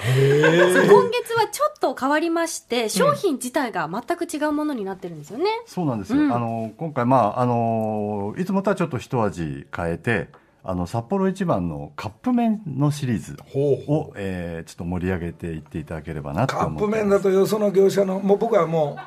[0.00, 6.32] 今月はちょっと変わりまして商品自体が全く違うものになってるんですよね、そうなんですよ、うん。
[6.32, 10.28] あの今回、まあ、あのいつもとはちょっと一味変えて
[10.64, 16.90] あの札幌一番のカップ麺のシリーズほうほを、えーちょっと盛り上げていっていただければなとカッ思ってます。
[16.92, 18.98] プ麺だとよその業者のもう僕はも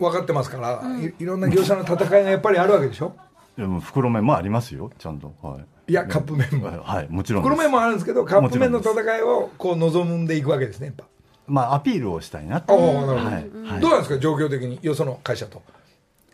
[0.00, 3.14] う分かってますから、いいろんな業者の戦いがやっぱりあるわけでしょ？
[3.56, 5.32] でも袋麺もありますよちゃんと。
[5.40, 5.92] はい。
[5.92, 6.66] いやカップ麺も。
[6.82, 11.04] はいもちろん袋麺もあるんですけどカップ麺の戦いをこう望んでいくわけですねやっぱ。
[11.46, 13.40] まあアピールをしたいなあとあなるほど、はいは
[13.78, 13.80] い。
[13.80, 15.62] どうなんですか状況的によその会社と。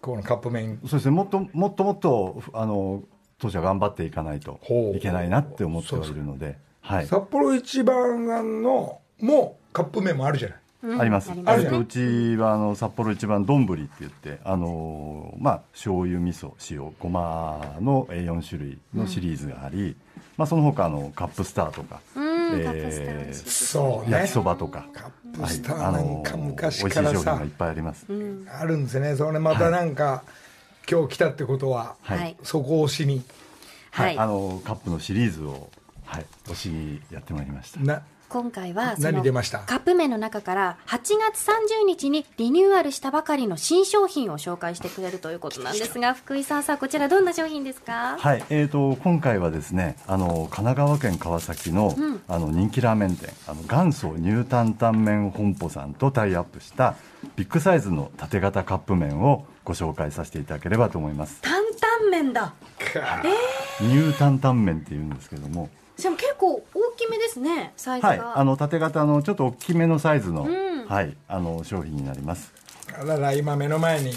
[0.01, 0.79] このカップ麺。
[0.87, 3.03] そうですねもっともっともっとあの
[3.41, 4.61] 当社頑張っていかないと
[4.95, 7.07] いけないなって思ってはいるのではい。
[7.07, 10.59] 札幌一番のもうカップ麺もあるじゃない。
[10.83, 11.01] うん。
[11.01, 11.31] あります。
[11.45, 19.95] あるとうちはあの札幌一番丼って言って、あのまあ醤油味噌塩ごまのえー4種類のシリーズがあり、
[20.37, 28.07] まあその他あのカップスターとか、うんえそうね焼きそばとか、カップスターはいなんか昔美味しいからさ商品がいっぱいあります。
[28.51, 29.15] あるんですね。
[29.17, 30.25] それまたなんか、
[30.91, 32.19] 今日来たってことは、はい。
[32.19, 33.23] はいそこをしに。
[33.91, 34.19] はい。
[34.19, 35.71] あのカップのシリーズを
[36.05, 37.81] はい推しにやってまいりました。
[37.81, 39.59] な今回はその何出ました。
[39.59, 40.99] カップ麺の中から8
[41.33, 48.17] 月30日にリニューアルしたばかりの新商品を紹介してくれるということなんですが福井さんさあこちらどんな商品ですか？
[48.19, 52.23] はい、えー、と今回はですねあの神奈川県川崎の,、うん。
[52.29, 56.95] あの人気ラーメン店あの元祖ニュータンタン麺本舗さんとタイアップした
[57.35, 61.41] ビッグサイズの縦型カップ麺をご紹介させていただければと思います。
[61.43, 62.55] 担々麺だ。
[63.81, 64.19] ニュー。
[64.19, 65.69] タンタン麺っていうんですけども
[66.01, 70.87] しかも結構大きめですねサイズが、はいあの縦型のちょっと大きめのサイズの,、ん。
[70.87, 72.53] はい、あの商品になります。
[72.99, 74.13] あらら今目の前に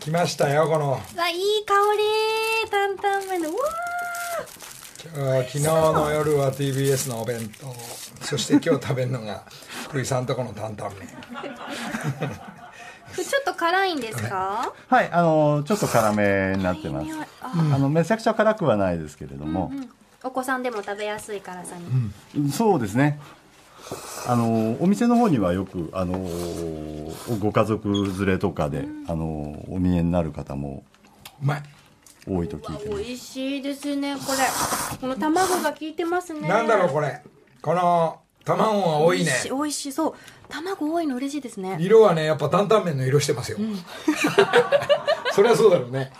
[0.00, 0.92] 来ましたよこの。
[0.92, 2.70] わいい香り。
[2.70, 7.74] 担々麺でうわ昨日の夜は TBS のお弁当。
[8.24, 9.44] そして今日食べるのが
[9.88, 11.08] 福井さんとこの担々麺
[13.58, 14.72] 辛いんですか？
[14.88, 15.10] はい。
[15.10, 17.08] あのちょっと辛めになってます。
[17.42, 17.52] あ。
[17.74, 19.70] あのめちゃくちゃ辛くはないですけれども、
[20.22, 21.76] お子さんでも食べやすい辛さ
[22.34, 23.20] に、そうですね。
[24.26, 26.18] あのお店の方にはよくあの
[27.40, 30.84] ご家族連れとかで、あのお見えになる方も
[31.42, 31.62] うまい。
[32.30, 33.02] 多いと聞いてます。
[33.02, 34.38] 美味しいですねこれ。
[35.00, 36.46] この卵が効いてますね。
[36.46, 37.22] なんだろうこれ。
[37.62, 39.24] この卵が多いね。
[39.24, 39.92] 美味しい美味しい。
[39.92, 40.14] そう。
[40.48, 41.76] 卵多いの嬉しいですね。
[41.80, 43.58] 色はねやっぱ担々麺の色してますよ、
[45.32, 46.10] そりゃそうだろうね。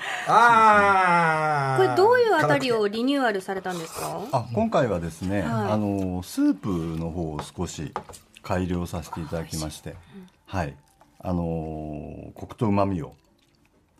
[0.28, 4.20] ああこれどういうあたりをリニューアルされたんですか？
[4.32, 5.50] あ今回はですね、はい。
[5.72, 7.92] あのスープの方を少し
[8.42, 9.96] 改良させていただきまして、
[10.46, 10.74] はい、
[11.20, 11.42] あの
[12.34, 13.14] コクと旨味を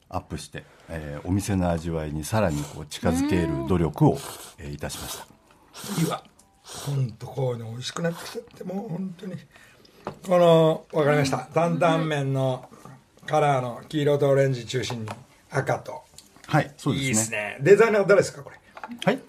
[0.08, 4.18] アップして、えーお店の味わいにさらにこう近づける努力を、
[4.58, 6.00] えーいたしました。
[6.00, 6.22] いいわ
[6.86, 9.34] 本当こういうの美味しくなってきちゃってもう本当に。
[10.26, 11.38] このわかりました。
[11.38, 12.68] 担々麺の
[13.26, 15.10] カラーの黄色とオレンジ中心に
[15.50, 16.02] 赤と。
[16.46, 17.38] はい、そういいですですね。
[17.38, 17.56] ね。
[17.60, 18.56] デザイナー誰ですかこれ？
[19.04, 19.20] はい。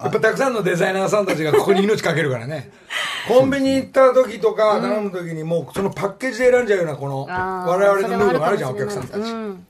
[0.00, 2.72] やっぱたくさんのデザイナーさんたちがここに命かけるからね
[3.28, 9.22] コンビニ行った時とか頼む時にもうそのパッケージで選んじゃうようなこの我々のムードがあるじゃんお客さんたち、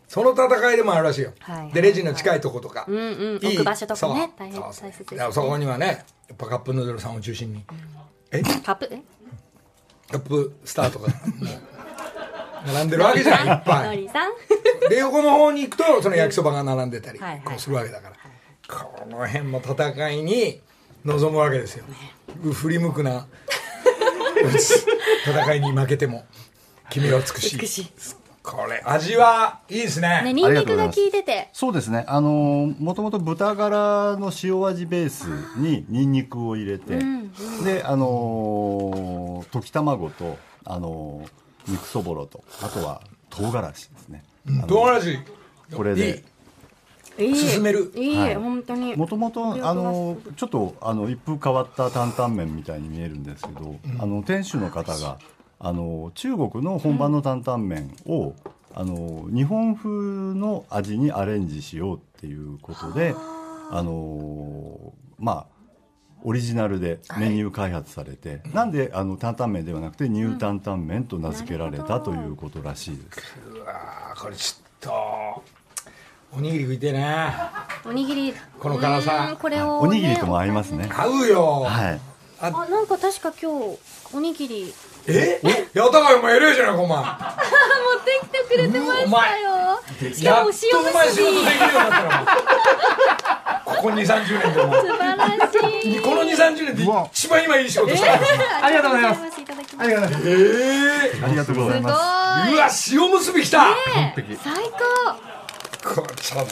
[0.08, 1.72] その戦いでもあるらしいよ、はい。
[1.72, 3.40] でレジの近いとことか、うんうん。
[3.42, 5.32] いい置く場所とかねそう大変そう大切ですね。
[5.32, 7.64] そこにはねやっぱカップヌードルさんを中心に、
[8.30, 8.42] え？
[8.42, 8.88] カップ？
[8.90, 9.02] え
[10.10, 11.08] カップスターとか。
[11.08, 11.12] も
[12.70, 14.08] う並んでるわけじゃんいっぱい。
[14.88, 18.16] で横の方に行くとその焼きそばが並んでたりこうするわけだから、
[18.68, 20.60] この辺も戦いに
[21.04, 21.84] 臨むわけですよ
[22.52, 23.26] 振り向くな。
[25.24, 26.24] 戦いに負けても。
[26.90, 27.58] 君は美しい。
[27.58, 27.92] 美しい。
[28.42, 30.22] これ味はいいですね。
[30.24, 31.48] ねニンニクが効いてて。
[31.52, 32.04] そうですね。
[32.08, 36.98] あのもともと豚ガラの塩味ベースにニンニクを入れて、
[37.64, 41.24] であの溶き卵とあの
[41.68, 44.24] 肉そぼろとあとは唐辛子ですね。
[44.66, 45.18] 唐辛子。
[45.76, 46.24] これでいい
[47.18, 47.92] 進める。
[47.94, 48.35] いい、はい。
[48.37, 48.96] 本当に。
[48.96, 55.18] もともとあのちょっとあの一風変わった担々麺みたいに見えるんですけど、あの店主の方が
[55.59, 58.35] あの中国の本場の担々麺を、
[58.75, 59.88] あの日本風
[60.35, 63.14] の味にアレンジしようっていうことで
[63.70, 65.53] あのまあ
[66.25, 73.37] オリジナルでメニュー開発されて、なんであの担々麺ではなくてニュー担々麺と名付けられたということらしいです。
[73.53, 74.90] うわーこれちょっと
[76.34, 78.34] おにぎり食いてえなおにぎり。
[78.58, 79.28] この辛さ。
[79.30, 80.88] うんこれを、ね、おにぎりとも合いますね。
[80.90, 82.00] 合うよ、はい。
[82.40, 83.78] ああなんか確か今日
[84.14, 84.72] おにぎり。
[85.06, 85.40] え？
[85.74, 86.98] やったかいお前偉いじゃないかお前。
[87.04, 87.10] 持っ
[88.04, 89.82] てきてくれてましたよ。
[90.14, 94.80] しかもやっとお前仕塩むすび事できるようになったなここ2 3 0年でお前。
[94.80, 96.00] 素晴らしい。
[96.00, 98.12] この2 3 0年で一番今いい仕事した。
[98.64, 99.20] ありがとうございます。
[99.78, 100.28] ありがとうございます。
[100.28, 100.30] え
[101.14, 101.88] えありがとうございま
[102.46, 102.90] す。
[102.94, 104.38] いうわ塩むすびきた、ね璧。
[104.42, 105.31] 最高
[105.82, 106.46] これちょっ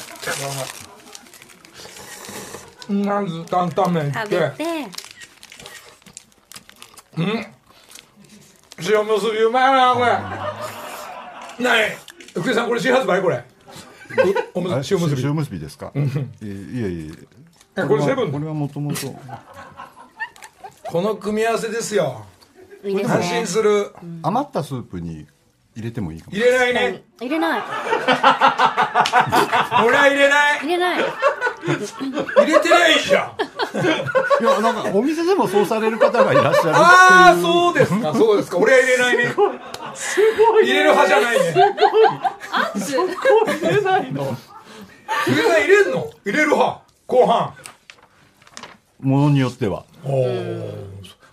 [2.88, 4.38] とまず担々麺い食って。
[4.38, 4.64] べて
[8.82, 11.64] 塩むすびうまいなこれ。
[11.64, 11.92] なに
[12.34, 13.22] 福井さんこれ新発売？
[13.22, 13.44] これ。
[14.54, 15.22] おおむあす塩むすび。
[15.22, 15.92] 塩むすびですか？
[15.94, 16.06] いえい
[16.42, 16.52] え
[16.88, 17.12] いえ
[17.76, 18.32] えこれセブン？
[18.32, 19.14] これはもともと。
[20.86, 22.24] この組み合わせですよ。
[22.82, 23.46] 安心ね。
[23.46, 23.94] する。
[24.22, 25.28] 余ったスープに
[25.76, 26.37] 入れてもいいかも。
[26.37, 27.02] 入れないね。
[27.20, 27.62] 入れない。
[29.87, 30.59] 俺は入れない。
[30.61, 31.04] 入れない。
[32.37, 33.30] 入れてないじゃん。
[34.42, 36.74] いやなんかお店でもそうされる方がいらっしゃるっていう。
[36.76, 38.12] ああそうですか。
[38.14, 38.59] そうですか。
[38.59, 39.35] 俺は入れないね。
[40.62, 41.54] 入れる派じゃないね。
[42.50, 43.06] 圧入
[43.76, 44.37] れないの？
[45.24, 46.11] 福井さん入れんの？
[46.24, 46.80] 入れる派。
[47.06, 47.54] 後半。
[49.00, 49.85] ものによっては。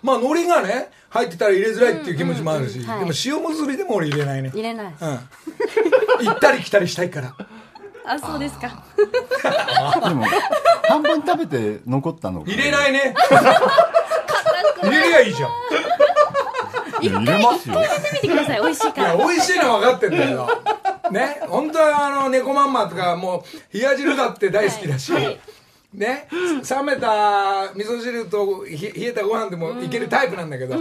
[0.03, 2.99] まあ海苔がね入ってたら入れづらいっていう気持ちもあるし、うんうんはい。
[2.99, 4.51] でも塩むすびでも俺入れないね。
[4.53, 4.85] 入れない。
[4.87, 4.95] うん。
[6.25, 7.35] 行ったり来たりしたいから。
[8.05, 8.83] あそうですか。
[10.07, 10.25] でも
[10.83, 13.13] 半分食べて残ったの入れないね。
[14.81, 15.49] 入れりゃいいじゃん。
[17.03, 17.75] いや入れますよ。
[17.75, 18.61] 入れてみてください。
[18.61, 20.47] 美味しいかいやら美味しいのは分かってんだけど
[21.11, 21.41] ね。
[21.47, 23.43] 本当はあの猫まんまとかも
[23.73, 25.11] う冷や汁だって大好きだし、
[25.93, 30.75] ね冷めた味噌汁とひ冷えたご飯でもいけるタイプなんだけど、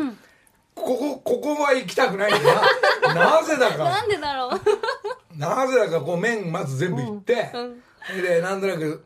[0.74, 3.14] ここここは行きたくないんだな。
[3.40, 3.84] なぜだか。
[3.84, 4.60] なんでだろう。
[5.38, 7.50] なぜだかこう麺まず全部いって、
[8.20, 9.04] でなんとなく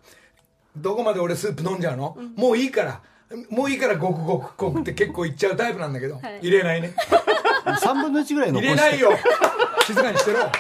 [0.77, 3.01] どこまで俺スープ飲んじゃうの、もういいから。
[3.49, 6.39] もういいからごくごくごくって結構いっちゃうタイプなんだけど、はい。
[6.43, 6.93] 入れないね。
[7.65, 8.77] 3分の1ぐらい残して。
[8.77, 9.13] 入れないよ。
[9.87, 10.51] 静かにしてろ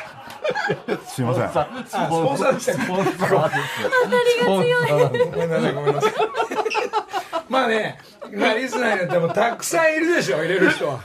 [1.07, 1.44] すいません。
[1.44, 4.44] あスポンサーでしたねスポンサーです。
[4.44, 4.57] ご
[5.37, 5.74] めんなさい。
[5.74, 6.12] ごめんなさい。
[7.48, 7.98] まあね、
[8.33, 11.00] まあ、リスナーによってもたくさんいるでしょ入れる人は。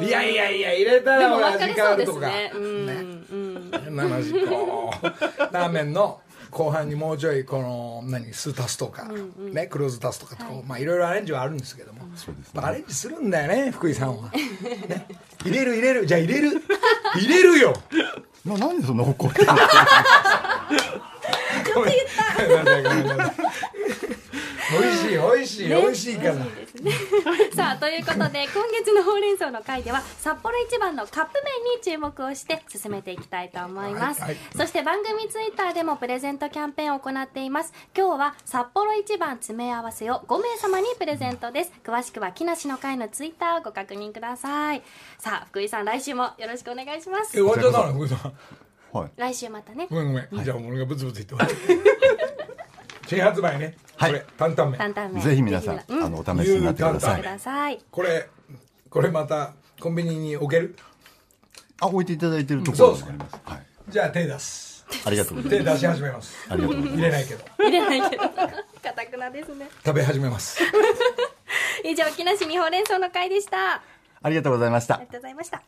[0.00, 2.28] いやいやいや入れたでらほら味変わるとか。
[2.28, 2.52] ね。
[2.54, 2.62] うん。
[2.62, 5.06] うん変な話こう。
[5.52, 9.06] ラーメンの後半にもうちょいこの何酢足すとか、
[9.52, 14.30] ね黒酢足すとかとか、まあいろいろアレンジはあるんですけども、そうですまあアレンジするんだよね福井さんは、ね、
[15.44, 16.06] 入れる入れる。
[16.06, 16.62] じゃあ入れる。
[17.16, 17.74] 入れるよ
[18.48, 19.54] ななんでそんな怒ってるの？
[21.74, 21.94] ごめん。
[21.94, 23.34] なさいごめんなさい。
[24.80, 26.34] 美味しい美味しい、美味しいから
[27.54, 34.38] さあということで今月のほうれん草の回では札幌一番のカップ麺に注目をして進めていきたいと思います、はいはい。
[34.56, 37.72] そして番組ツイッターでもプレゼントキャンペーンを行っています。
[37.96, 41.72] 今日は札幌一番詰め合わせを5名様にプレゼントです。
[41.84, 44.82] 詳しくは木梨の会のツイッターをご確認ください。
[45.18, 47.36] さあ福井さん来週もよろしくお願いします。
[47.38, 47.94] え終わっちゃったの？
[47.94, 48.32] 福井さん。
[48.92, 49.86] はい来週またね。
[49.90, 51.98] ごめんごめん、じゃあ俺がブツブツ言って終わる
[53.08, 54.10] 新発売ね、はい。
[54.12, 54.78] これ担々麺。
[54.78, 55.22] 担々麺。
[55.22, 56.04] ぜひ皆さん、うん。
[56.04, 57.78] あのお試しになってくださくいださい。
[57.90, 58.28] これ
[58.90, 60.76] これまたコンビニに置ける？
[61.80, 64.86] あ置いていただいてるところもあります、はい、じゃあ手出す。
[65.06, 65.64] ありがとうございます。
[65.64, 66.36] 手出し始めます。
[66.50, 66.96] ありがとうございます。
[66.96, 67.44] 入れないけど。
[67.58, 68.22] 入れないけど。
[68.22, 68.32] か
[68.94, 69.70] たくなですね。
[69.86, 70.62] 食べ始めます。
[71.84, 73.76] 以上木梨にほうれん草の会でした。
[73.76, 73.82] あ
[74.20, 74.96] ありがとうございました。
[74.96, 75.62] りがとうございました。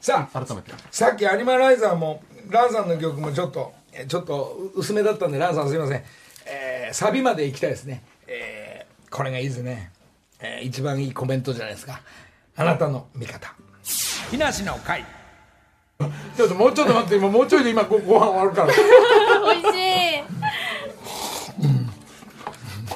[0.00, 0.72] さあ改めて。
[0.90, 6.04] さっきアニマライザーもランさんの曲もちょっとえちょっと薄めだったんでランさんすいません、
[6.46, 9.92] えーサビまで行きたいですね、えーこれがいいですね、
[10.40, 12.00] えー一番いいコメントじゃないですか。
[12.56, 13.54] あなたの味方。
[14.30, 15.04] 木梨の会。
[16.36, 18.68] ちょっともうちょっと待って今もうちょいで今ごご飯終わるから。
[19.54, 20.20] 美味しい。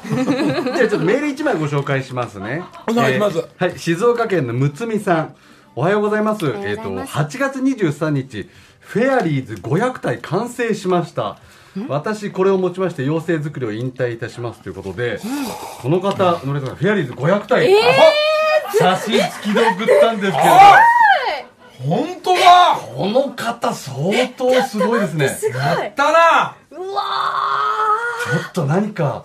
[0.04, 2.62] じゃあちょっとメール1枚ご紹介しますね。
[2.88, 3.38] お願いします。
[3.38, 5.37] えーはい、静岡県のむつみさん。
[5.76, 6.46] おはようございます。
[6.46, 7.11] おはようございます。
[7.11, 8.48] えっ、と、8月23日、
[8.80, 11.38] フェアリーズ500体完成しました。
[11.89, 15.19] 私、これをもちまして、妖精作りを引退いたしますということで、
[15.83, 17.75] この方、のれさん、フェアリーズ500体、
[18.79, 20.51] 写真付きで送ったんですけれど、
[21.89, 22.79] 本当だ。
[22.97, 25.29] この方、相当すごいですね。
[25.29, 26.57] ちやったな。
[26.70, 29.25] うわょっと何か、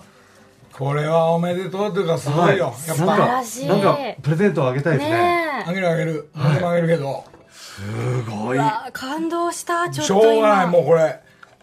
[0.72, 3.66] これはおめでとうというかすごいよ、やっなんぱ晴らかしい。
[3.66, 5.16] なんかプレゼントをあげたいーですね。
[5.16, 6.28] ねあげるあげる。
[6.34, 8.58] 何でもあげるけど、すごい。
[8.92, 9.88] 感動した。
[9.90, 10.26] ちょっしと今。
[10.26, 11.20] ょうがないもうこれ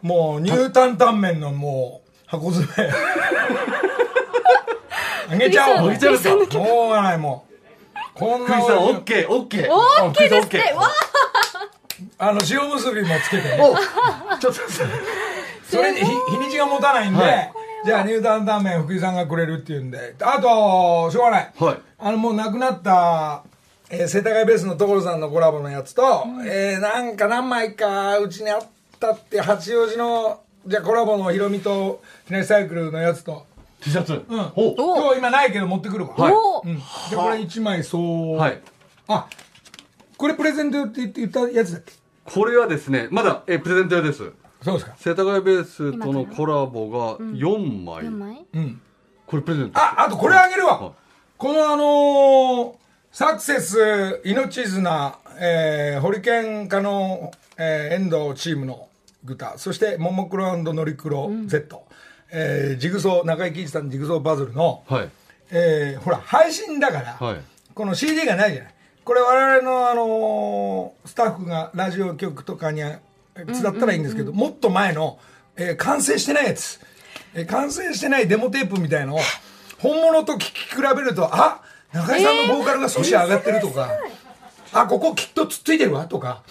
[0.07, 2.93] もうニュータンタン麺のもう箱詰め。
[5.29, 5.89] あげちゃおう。
[5.89, 7.45] あげちゃいますかしょうがないも
[8.15, 9.69] うこんなクイさんオッケーオッケー。
[9.69, 10.73] オッケーですって。
[10.73, 10.89] わ
[12.19, 13.57] あの塩むすびもつけて
[14.39, 14.59] ちょっと
[15.69, 17.51] それに日日にちが持たないんで、
[17.85, 20.15] じゃあニュータンタンメン福井さんがくれるっていうんで。
[20.21, 21.77] あとしょうがない、はい。
[21.99, 23.43] あのもう亡くなった、
[23.89, 28.59] えー世田谷ベースの所さんのコラボのやつと、えーなんか何枚かうちにあ
[28.97, 33.45] ったって八王子のじゃあコラボのヒロミとフィナシサイクルのやつと。
[33.79, 34.25] T シャツ？
[34.27, 34.43] うん。
[34.49, 34.75] ほう。
[34.75, 36.33] 今日今ないけど持ってくるわ、はい。
[36.33, 36.77] おうん、
[37.09, 38.61] じゃあこれ1枚そう、はい。
[39.07, 39.27] あ
[40.17, 41.93] これプレゼントって言って言ったやつだっけ？
[42.25, 44.33] これはですね、まだ、え、プレゼント用です。
[44.63, 44.95] そうですか。
[44.97, 48.03] 世田谷ベースとのコラボが4枚。
[48.03, 48.45] 4枚？
[48.53, 48.81] うん。
[49.27, 49.79] これプレゼント。
[49.79, 50.91] ああとこれあげるわ、はい。
[51.37, 52.73] このあのー
[53.09, 58.87] サクセス命綱、えー、ホリケン科の、えー、遠藤チームの
[59.23, 59.57] グタ。
[59.57, 61.83] そしてももクロノリクロ Z、
[62.31, 65.09] えージグソー中井貴一さんのジグソーパズルの、はい。
[65.51, 67.41] えーほら配信だから、はい。
[67.73, 68.73] この CD がないじゃない。
[69.03, 72.99] これ我々の、あのースタッフがラジオ局とかに伝
[73.45, 75.19] ったらいいんですけど、もっと前の、
[75.55, 76.79] えー完成してないやつ、
[77.33, 79.19] えー完成してないデモテープみたいのを
[79.79, 81.61] 本物と聞き比べるとあ
[81.93, 83.89] 中井さんのボーカルが少し上がってるとか、
[84.73, 86.43] あここきっとつっついてるわとか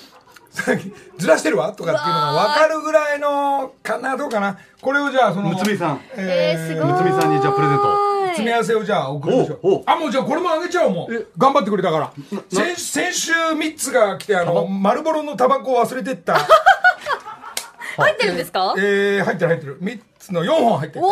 [1.18, 4.58] ずらしてるわとかっていうのが分かるぐらいのかなどうかな。
[4.80, 6.00] これをじゃあそのむつみさん。
[6.16, 6.92] えー、すごい。
[6.92, 8.06] むつみさんにじゃあプレゼント。
[8.28, 9.82] 詰め合わせをじゃあ送りましょう。
[9.86, 11.26] あもうじゃあこれもあげちゃおうもう。
[11.38, 12.10] 頑張ってくれたから。
[12.52, 16.38] 先先週3つが来てあの丸ボロのタバコを忘れてった。
[17.96, 18.74] 入ってるんですか？
[18.78, 19.80] えー、入ってる入ってる。
[19.80, 21.04] 3つの4本入ってる。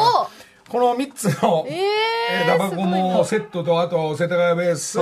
[0.68, 4.98] この3つの、えー、えータバコもセットとあと世田谷ベース、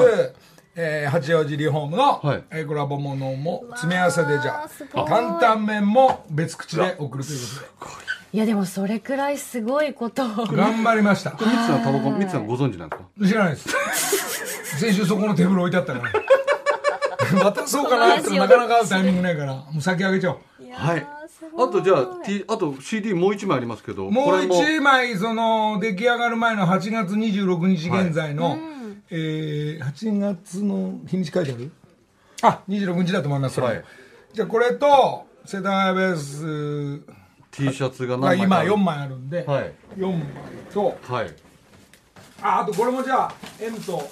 [0.74, 2.44] えー八王子リフォームの、はい。
[2.50, 7.38] えーコラボものも詰め合わせでじゃあ担々麺も別口で送るという
[7.78, 7.92] こと
[8.32, 8.38] い。
[8.38, 10.24] やでもそれくらいすごいこと。
[10.24, 11.32] をで頑張りました。
[11.32, 13.26] これミツさんタバコ、ミツさんご存知なんですか？
[13.28, 13.68] 知らないです。
[14.80, 16.10] 先週そこのテーブル置いてあったから。
[17.44, 19.54] 渡そうかなってなかなか会うタイミングないから。
[19.54, 20.38] もう先あげちゃおう。
[20.72, 21.06] はい。
[21.58, 24.22] あとじゃあ、T、あと CD もう1枚ありますけど、も。
[24.22, 28.56] うこれ1枚その出来上がる前の8月26日現在の、
[29.14, 31.70] えー、8月の日にち書いてある？
[32.40, 32.62] あ。
[32.66, 33.84] 26日だと思いますそれ、はい。
[34.32, 37.02] じゃあこれと世田谷ベース。
[37.50, 38.70] T シャツが何枚かある。
[38.72, 39.72] 4枚あるんで、はい。
[39.98, 40.22] 4枚
[40.72, 40.98] と。
[41.02, 41.26] はい。
[42.40, 44.02] ああとこれもじゃあ M と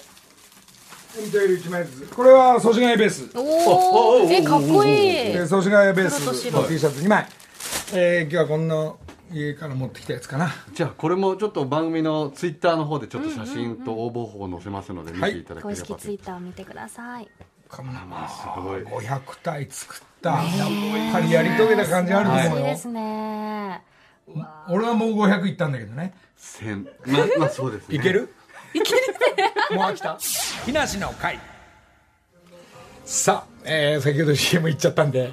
[1.18, 2.14] M と L1 枚ずつ。
[2.14, 3.30] これは祖師ヶ谷ベース。
[3.34, 5.32] おおおえかっこいい。
[5.32, 6.50] で祖師ヶ谷ベース。
[6.52, 7.26] の T シャツ2枚、
[7.94, 8.92] えー、今日はこんな
[9.32, 10.52] 家から持ってきたやつかな。
[10.74, 17.28] じゃあこれもちょっと番組のツイッターの方でちょっと写真と応募方法載せますので見ていただけ公ればと、式ツイッターを見てください。
[17.68, 18.82] こんなもんすごい。
[18.82, 20.30] 500体作った。
[20.30, 23.82] やっぱりやり遂げた感じあると思うよ、ですね。
[24.68, 26.14] 俺はもう500いったんだけどね。
[26.36, 27.96] 千ままあそうですね。
[27.96, 28.32] いける？
[28.74, 30.18] いけるもう飽きた？
[30.66, 31.38] 木梨の会。
[33.04, 35.32] さあ、えー、先ほど CM 行っちゃったんで、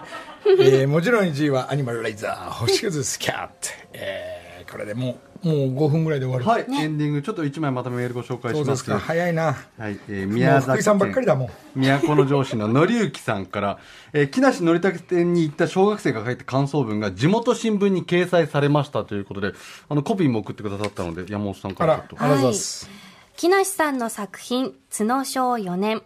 [0.59, 3.53] えー、もちろん1位はアニマルライザー星屑スキャット、
[3.93, 9.55] えー、これでもうもう5分ぐらいで終わる、はい、エンディングちょっと1枚まとめメールご紹介しますすそうでか早いな。
[9.77, 11.49] はい、えー、も宮崎う福井さんばっかりだもん。
[11.75, 13.77] 都城市ののりゆきさんから、
[14.13, 19.53] えー、木梨憲武店に行った小学生が書いた感想文が地元新聞に掲載されましたということで
[19.89, 22.15] あのコピーも送ってくださったので山本さんあからちょっと。
[22.15, 22.89] らありがとうございます、
[23.35, 26.01] 木梨さんの作品「角章4年」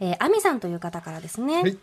[0.00, 1.76] えー、亜美さんという方からですね、はい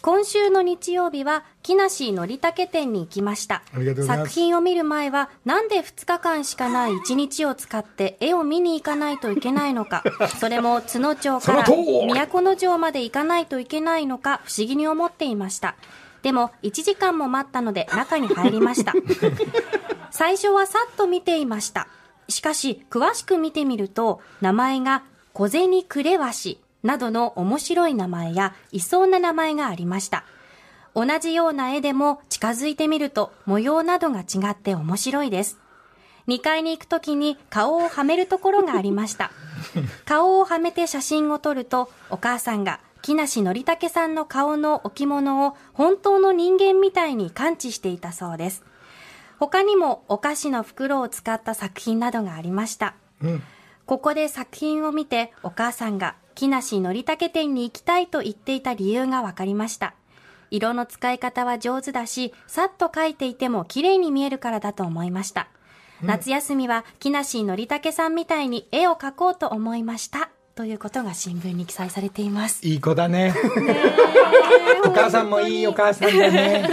[0.00, 3.62] 今週の日曜日は木梨憲武店に行きました。
[4.06, 10.02] 作品を見る前はなんで2日間しかない1日を使って絵を見に行かないといけないのか。
[10.40, 15.76] それも津野町から都城まで行かないといけないのか不思議に思っていました。
[16.22, 18.94] でも1時間も待ったので中に入りました。
[20.10, 21.88] 最初はさっと見ていました。
[22.28, 30.24] しかし、詳しく見てみると、名前が小銭クレワシなどの面白い名前や、いそうな名前がありました。
[30.94, 35.58] 同じような絵でも近づいてみると模様などが違って面白いです。
[36.28, 39.30] 2階に行くときに顔をはめるところがありました。
[40.04, 48.64] 顔をはめて写真を撮ると、お母さんが木梨憲武さんの顔の置物を本当の人間みたいに感知していたそうです。
[49.38, 52.94] 他にもお菓子の袋を使った作品などがありました。
[53.22, 53.42] うん
[53.84, 59.94] ここで作品を見てお母さんが木梨憲武店に行きたいと言っていた理由が分かりました。
[60.50, 65.48] 色の使い方は上手だし、さっと描いていても綺麗に見えるからだと思いました。
[66.02, 70.30] 夏休みは木梨憲武さんみたいに絵を描こうと思いました。
[70.54, 72.66] ということが新聞に記載されています。
[72.66, 73.34] いい子だね
[74.84, 76.68] お母さんもいいお母さんだね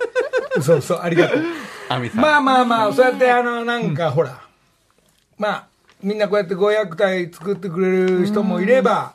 [0.60, 1.44] そうそうありがとう
[1.88, 4.40] 亜美さん、まあまあまあ、そうやってあの、なんかほら、
[5.38, 5.66] まあ、
[6.04, 9.14] みんなこうやって500体作ってくれる人もいれば、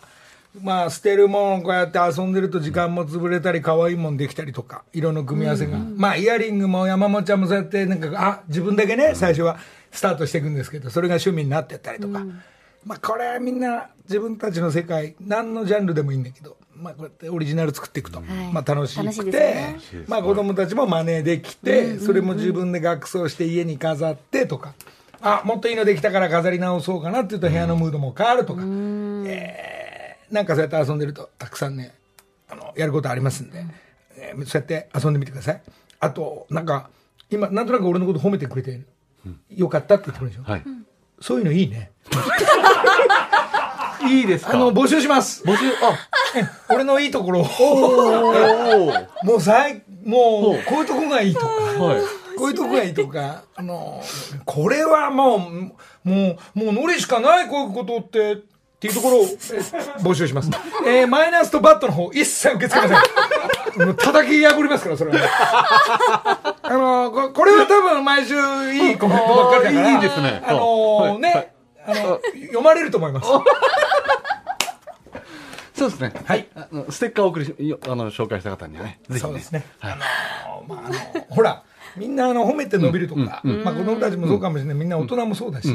[0.61, 5.77] まあ、捨てるもんこうやって遊んでると時間も潰れたり、可愛いもんできたりとか、色の組み合わせが。
[5.77, 9.57] まあ、イヤリングも山本ちゃんもそうやって、なんか、あ、自分だけね、最初は、
[9.91, 12.23] スタートしていくんですけどそれが趣味になってったりとか、
[12.85, 19.75] まあこれはみんな自分たちの世界何のジャンルでもいいんだけど、まあ、こうやってオリジナル作っていくと、まあ楽しくて、
[20.07, 24.73] まあ子供たちも真似できて、それも自分で額装して家に飾ってとか。
[25.21, 31.95] あもっといいのできたから飾り直そうかなっていうと部屋のムードも変わるとか、えーなんかそうやって遊んでるとたくさんね
[32.47, 33.65] あのやることありますんで、
[34.15, 35.61] えーそうやって遊んでみてください。
[35.99, 36.89] あとなんか
[37.31, 38.79] 今なんとなく俺のこと褒めてくれて、
[39.49, 40.63] よかったって言ってくるでしょ、はい。
[41.19, 41.91] そういうのいいね。
[44.07, 44.53] いいですか？
[44.53, 45.43] あの募集します。
[45.43, 47.45] 募集、あ、俺のいいところを。
[49.25, 51.47] もうさいもうこういうとこがいいとか。
[51.47, 52.01] はい。
[52.39, 54.01] こういうとこがいいとか、あの、
[54.45, 55.39] これはもう、
[56.09, 58.37] もう、もうノリしかない、こういうことって、っ
[58.79, 59.25] ていうところを、え
[60.01, 60.49] 募集します。
[60.87, 63.01] えーマイナスとバットの方、一切受け付けま
[63.75, 63.85] せん。
[63.87, 66.55] もう叩き破りますから、それは。
[66.61, 68.35] あのこ、これは多分毎週
[68.73, 69.95] いいコメントばっかりだから。
[69.95, 71.53] いいですねあのね、
[71.85, 73.27] あの、読まれると思います。
[75.73, 76.13] そうですね。
[76.25, 76.47] はい。
[76.55, 78.99] あのステッカーをお送りあの、紹介した方にはね。
[79.07, 79.19] ぜひね。
[79.19, 79.65] そうですね。
[79.79, 80.95] はいあのまあ、あの、
[81.29, 81.63] ほら、
[81.97, 84.75] みんなあの褒めて伸びるとか、まあ子供たちもそうかもしれない。
[84.75, 85.69] みんな大人もそうだし、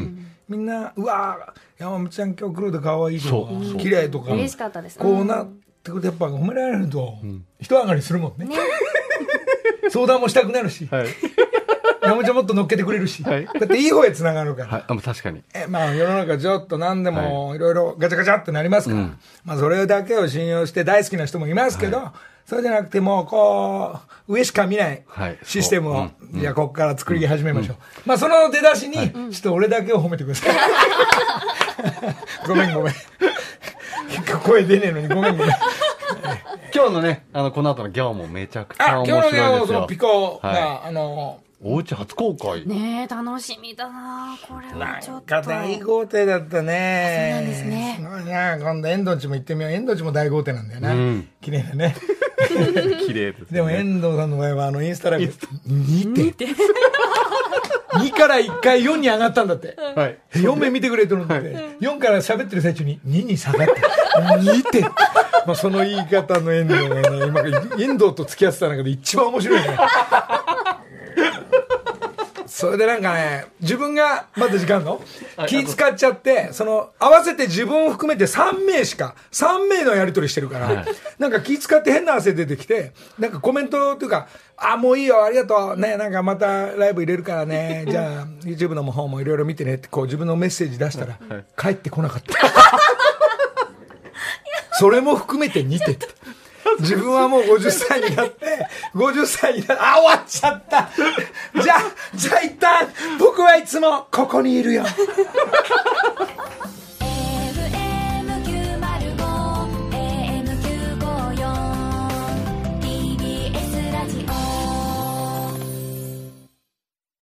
[0.49, 4.99] みんな、うわ山本ちゃん今日黒で可愛いとか綺麗とか、嬉しかったです。
[4.99, 5.49] こうなっ
[5.83, 7.15] てくるとやっぱ褒められると、
[7.61, 8.49] 人上がりするもんね。
[9.91, 11.07] 相談もしたくなるし、はい。
[12.03, 13.45] 山本ちゃんもっと乗っけてくれるし、はい。
[13.47, 14.69] こうやっていい方へ繋がるから。
[14.69, 15.01] はい。
[15.01, 15.43] 確かに。
[15.55, 17.59] えまあ世の中ちょっと何でもい。
[17.59, 19.11] ろいろガチャガチャってなりますから、
[19.45, 22.13] まあそれだけを信用して大好きな人もいますけど、
[22.47, 27.77] それじゃなくてもうこう、上しか見ないはいシステムを、じゃあここから作り始めましょう。
[28.05, 30.57] まあその出だしに、ちょっと俺だけを褒めてください。
[32.47, 32.95] ごめんごめん。
[34.11, 35.55] 結構声出ねえのにごめんごめん。
[36.75, 39.67] 今日のね、あの、この後のギャオもめちゃくちゃあ、面今日のね、白いですよ。
[39.67, 42.67] そのピコが、はあの、おうち初公開。
[42.67, 47.31] ねえ楽しみだなこれはちょっとなんか大豪邸だったね。
[47.33, 48.59] そうなんですねすごいな。
[48.59, 49.73] 今度、遠藤地も行ってみよう。
[49.73, 50.93] 遠藤地も大豪邸なんだよな。
[50.95, 51.97] うん綺麗だね。
[53.07, 53.47] 綺麗です、ね。
[53.51, 55.33] でも遠藤さんの場合は、あの、インスタライブ、
[55.69, 56.47] 2って。
[57.95, 59.77] 2から1回4に上がったんだって。
[59.95, 60.19] はい。
[60.33, 61.35] 4名見てくれと思って、
[61.81, 63.75] 4から喋ってる最中に2に下がって、
[64.19, 64.81] 2って。
[65.47, 67.41] まあ、その言い方の遠藤がね、今、
[67.79, 69.79] 遠藤と付き合ってた中で一番面白いね。
[72.55, 75.03] それでなんかね、自分が、まだ時間の
[75.49, 80.85] 気使っちゃって、その、合わせて自分を含めて3名しか、3名のやり取りしてるから、
[81.19, 85.77] なんか気使って変な汗出てきて、なんかコメントというか、あ、もういいよ、ありがとう。
[85.77, 87.87] ね、なんかまたライブ入れるからね。
[87.91, 91.19] じゃあ、YouTube の方もいろいろ見てねって、こう自分のメッセージ出したら、
[91.61, 92.39] 帰ってこなかった。
[94.79, 95.99] それも含めて2て。
[96.81, 100.91] 自分はもう50歳になって、 50歳になって、あ、終わっちゃった。
[101.63, 101.83] じゃあ、
[102.15, 104.85] じゃあ一旦、僕はいつもここにいるよ。